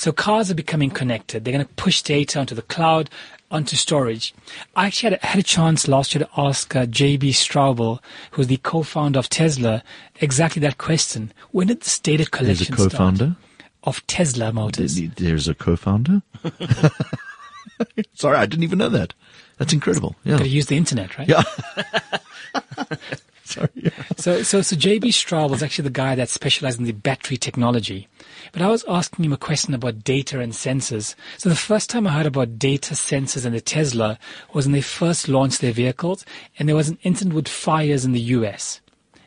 [0.00, 1.44] So cars are becoming connected.
[1.44, 3.10] They're going to push data onto the cloud,
[3.50, 4.32] onto storage.
[4.74, 7.98] I actually had a, had a chance last year to ask uh, JB Straubel,
[8.30, 9.82] who's the co-founder of Tesla,
[10.18, 11.34] exactly that question.
[11.50, 13.36] When did this data There's a collection co-founder.
[13.84, 14.98] Of Tesla Motors.
[15.16, 16.22] There's a co-founder.
[18.14, 19.12] Sorry, I didn't even know that.
[19.58, 20.16] That's incredible.
[20.24, 20.38] Yeah.
[20.38, 21.28] Got to use the internet, right?
[21.28, 21.42] Yeah.
[23.44, 23.68] Sorry.
[24.16, 28.08] So, so, so JB Straub was actually the guy that specialized in the battery technology.
[28.52, 31.14] But I was asking him a question about data and sensors.
[31.38, 34.18] So the first time I heard about data sensors in the Tesla
[34.52, 36.24] was when they first launched their vehicles
[36.58, 38.80] and there was an incident with fires in the US.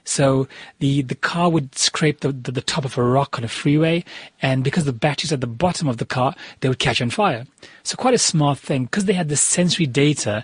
[0.05, 0.47] So
[0.79, 4.03] the, the car would scrape the, the, the top of a rock on a freeway,
[4.41, 7.45] and because the batteries at the bottom of the car, they would catch on fire.
[7.83, 8.85] So quite a smart thing.
[8.85, 10.43] Because they had the sensory data,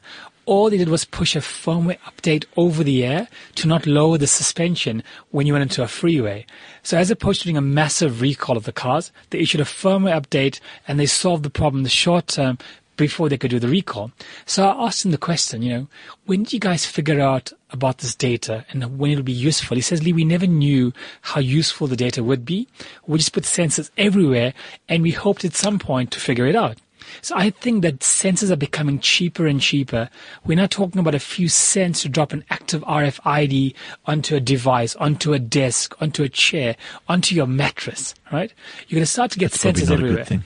[0.49, 4.25] all they did was push a firmware update over the air to not lower the
[4.25, 6.43] suspension when you went into a freeway.
[6.81, 10.19] So as opposed to doing a massive recall of the cars, they issued a firmware
[10.19, 12.57] update and they solved the problem in the short term
[12.97, 14.11] before they could do the recall.
[14.47, 15.87] So I asked him the question, you know,
[16.25, 19.75] when did you guys figure out about this data and when it'll be useful?
[19.75, 22.67] He says, Lee, we never knew how useful the data would be.
[23.05, 24.55] We just put sensors everywhere
[24.87, 26.79] and we hoped at some point to figure it out.
[27.21, 30.09] So I think that sensors are becoming cheaper and cheaper.
[30.45, 33.73] We're not talking about a few cents to drop an active RFID
[34.05, 36.75] onto a device, onto a desk, onto a chair,
[37.07, 38.53] onto your mattress, right?
[38.87, 40.41] You're going to start to get Probably sensors everywhere.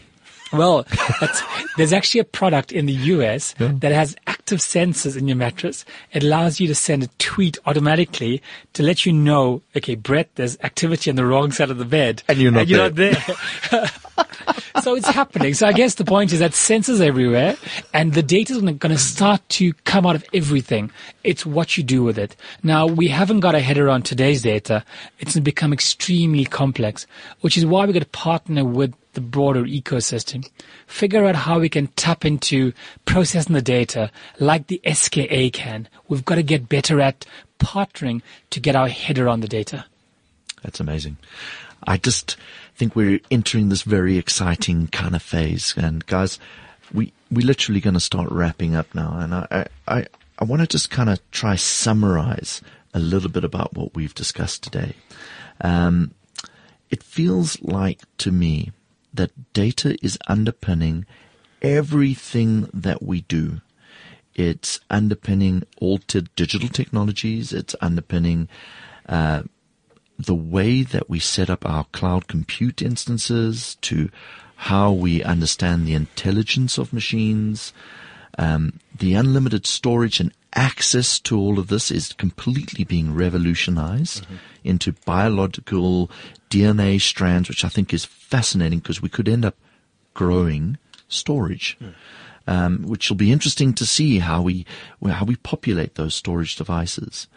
[0.53, 0.99] A good thing.
[0.99, 1.41] Well, that's,
[1.77, 3.71] there's actually a product in the US Yeah.
[3.79, 5.85] that has active sensors in your mattress.
[6.11, 8.41] It allows you to send a tweet automatically
[8.73, 12.23] to let you know, okay, Brett, there's activity on the wrong side of the bed.
[12.27, 13.15] And you're not not there.
[14.81, 15.53] so it's happening.
[15.53, 17.55] So I guess the point is that sensors everywhere
[17.93, 20.91] and the data is going to start to come out of everything.
[21.23, 22.35] It's what you do with it.
[22.63, 24.83] Now, we haven't got a head around today's data.
[25.19, 27.07] It's become extremely complex,
[27.41, 30.49] which is why we've got to partner with the broader ecosystem.
[30.87, 32.73] Figure out how we can tap into
[33.05, 35.87] processing the data like the SKA can.
[36.07, 37.25] We've got to get better at
[37.59, 39.85] partnering to get our head around the data.
[40.61, 41.17] That's amazing.
[41.85, 42.37] I just
[42.75, 45.73] think we're entering this very exciting kind of phase.
[45.77, 46.39] And guys,
[46.93, 49.17] we we're literally going to start wrapping up now.
[49.19, 50.05] And I I
[50.39, 52.61] I, want to just kind of try summarize
[52.93, 54.93] a little bit about what we've discussed today.
[55.61, 56.13] Um,
[56.89, 58.71] it feels like to me
[59.13, 61.05] that data is underpinning
[61.61, 63.61] everything that we do.
[64.35, 67.53] It's underpinning all t- digital technologies.
[67.53, 68.49] It's underpinning
[69.07, 69.43] uh,
[70.17, 74.09] the way that we set up our cloud compute instances to
[74.55, 77.73] how we understand the intelligence of machines,
[78.37, 84.35] um, the unlimited storage and access to all of this is completely being revolutionized mm-hmm.
[84.63, 86.09] into biological
[86.49, 89.55] DNA strands, which I think is fascinating because we could end up
[90.13, 90.77] growing
[91.07, 91.77] storage.
[91.81, 91.93] Mm.
[92.45, 94.65] Um, which will be interesting to see how we
[95.01, 97.29] how we populate those storage devices.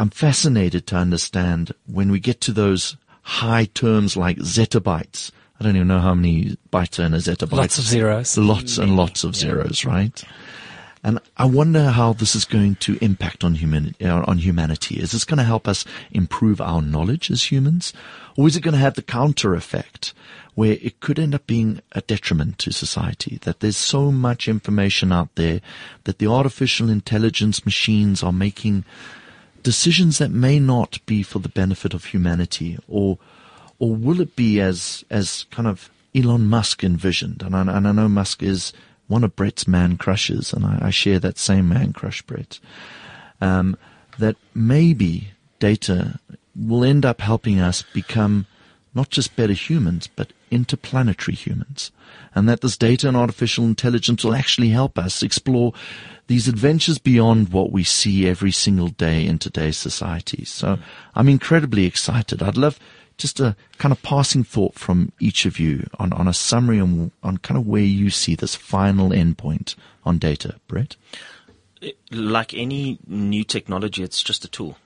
[0.00, 5.30] I'm fascinated to understand when we get to those high terms like zettabytes.
[5.60, 7.52] I don't even know how many bytes are in a zettabyte.
[7.52, 8.38] Lots of zeros.
[8.38, 10.24] Lots and lots of zeros, right?
[11.04, 14.98] And I wonder how this is going to impact on human, uh, on humanity.
[14.98, 17.92] Is this going to help us improve our knowledge as humans?
[18.38, 20.14] Or is it going to have the counter effect
[20.54, 23.38] where it could end up being a detriment to society?
[23.42, 25.60] That there's so much information out there
[26.04, 28.86] that the artificial intelligence machines are making
[29.62, 33.18] decisions that may not be for the benefit of humanity or,
[33.78, 37.42] or will it be as, as kind of Elon Musk envisioned?
[37.42, 38.72] And I, and I know Musk is
[39.06, 42.58] one of Brett's man crushes, and I, I share that same man crush, Brett,
[43.40, 43.76] um,
[44.18, 45.28] that maybe
[45.58, 46.18] data
[46.56, 48.46] will end up helping us become
[48.94, 51.90] not just better humans, but interplanetary humans.
[52.34, 55.72] And that this data and artificial intelligence will actually help us explore
[56.28, 60.44] these adventures beyond what we see every single day in today's society.
[60.44, 60.78] So
[61.14, 62.42] I'm incredibly excited.
[62.42, 62.78] I'd love
[63.18, 67.10] just a kind of passing thought from each of you on, on a summary on,
[67.22, 70.96] on kind of where you see this final endpoint on data, Brett?
[72.10, 74.78] Like any new technology, it's just a tool.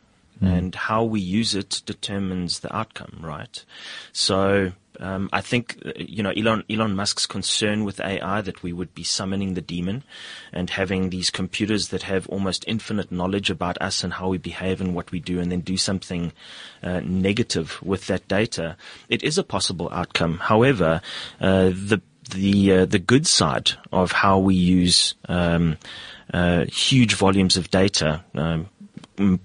[0.42, 0.58] Mm.
[0.58, 3.64] And how we use it determines the outcome, right?
[4.12, 8.72] So um, I think uh, you know Elon Elon Musk's concern with AI that we
[8.72, 10.04] would be summoning the demon,
[10.52, 14.80] and having these computers that have almost infinite knowledge about us and how we behave
[14.80, 16.32] and what we do, and then do something
[16.82, 18.76] uh, negative with that data.
[19.08, 20.38] It is a possible outcome.
[20.38, 21.00] However,
[21.40, 25.76] uh, the the uh, the good side of how we use um,
[26.32, 28.24] uh, huge volumes of data.
[28.34, 28.68] Um,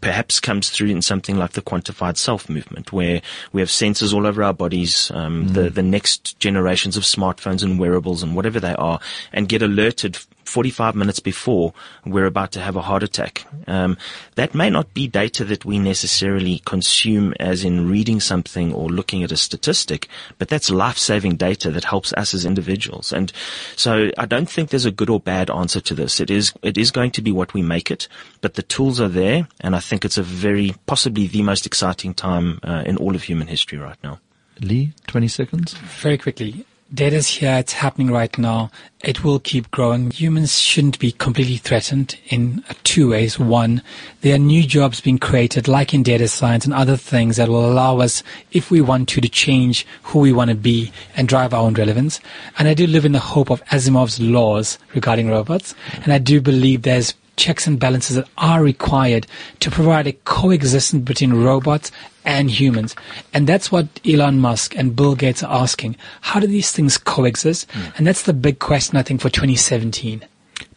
[0.02, 3.22] perhaps comes through in something like the quantified self movement, where
[3.52, 5.54] we have sensors all over our bodies, um, mm.
[5.54, 9.00] the the next generations of smartphones and wearables and whatever they are,
[9.32, 10.18] and get alerted
[10.54, 11.74] 45 minutes before
[12.06, 13.48] we're about to have a heart attack.
[13.66, 13.98] Um,
[14.36, 19.24] that may not be data that we necessarily consume as in reading something or looking
[19.24, 23.12] at a statistic, but that's life-saving data that helps us as individuals.
[23.12, 23.34] And
[23.76, 26.20] so I don't think there's a good or bad answer to this.
[26.20, 28.08] It is, it is going to be what we make it,
[28.42, 29.48] but the tools are there.
[29.62, 33.24] And I think it's a very, possibly the most exciting time uh, in all of
[33.24, 34.20] human history right now.
[34.62, 35.74] Lee, 20 seconds.
[35.74, 36.64] Very quickly
[36.94, 38.70] data's here, it's happening right now.
[39.04, 40.12] It will keep growing.
[40.12, 43.40] Humans shouldn't be completely threatened in two ways.
[43.40, 43.82] One,
[44.22, 47.66] there are new jobs being created, like in data science and other things that will
[47.66, 51.54] allow us, if we want to, to change who we want to be and drive
[51.54, 52.20] our own relevance.
[52.58, 55.76] And I do live in the hope of Asimov's laws regarding robots.
[56.04, 59.28] And I do believe there's checks and balances that are required
[59.60, 61.92] to provide a coexistence between robots
[62.26, 62.96] and humans.
[63.34, 65.96] And that's what Elon Musk and Bill Gates are asking.
[66.22, 67.68] How do these things coexist?
[67.70, 67.98] Mm.
[67.98, 70.26] And that's the big question, I think, for 2017.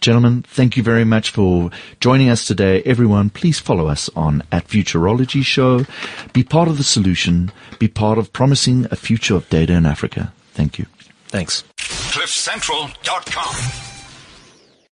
[0.00, 2.82] Gentlemen, thank you very much for joining us today.
[2.84, 5.86] Everyone, please follow us on at Futurology Show.
[6.32, 7.50] Be part of the solution.
[7.78, 10.32] Be part of promising a future of data in Africa.
[10.52, 10.86] Thank you.
[11.28, 11.64] Thanks.
[11.78, 13.95] CliffCentral.com.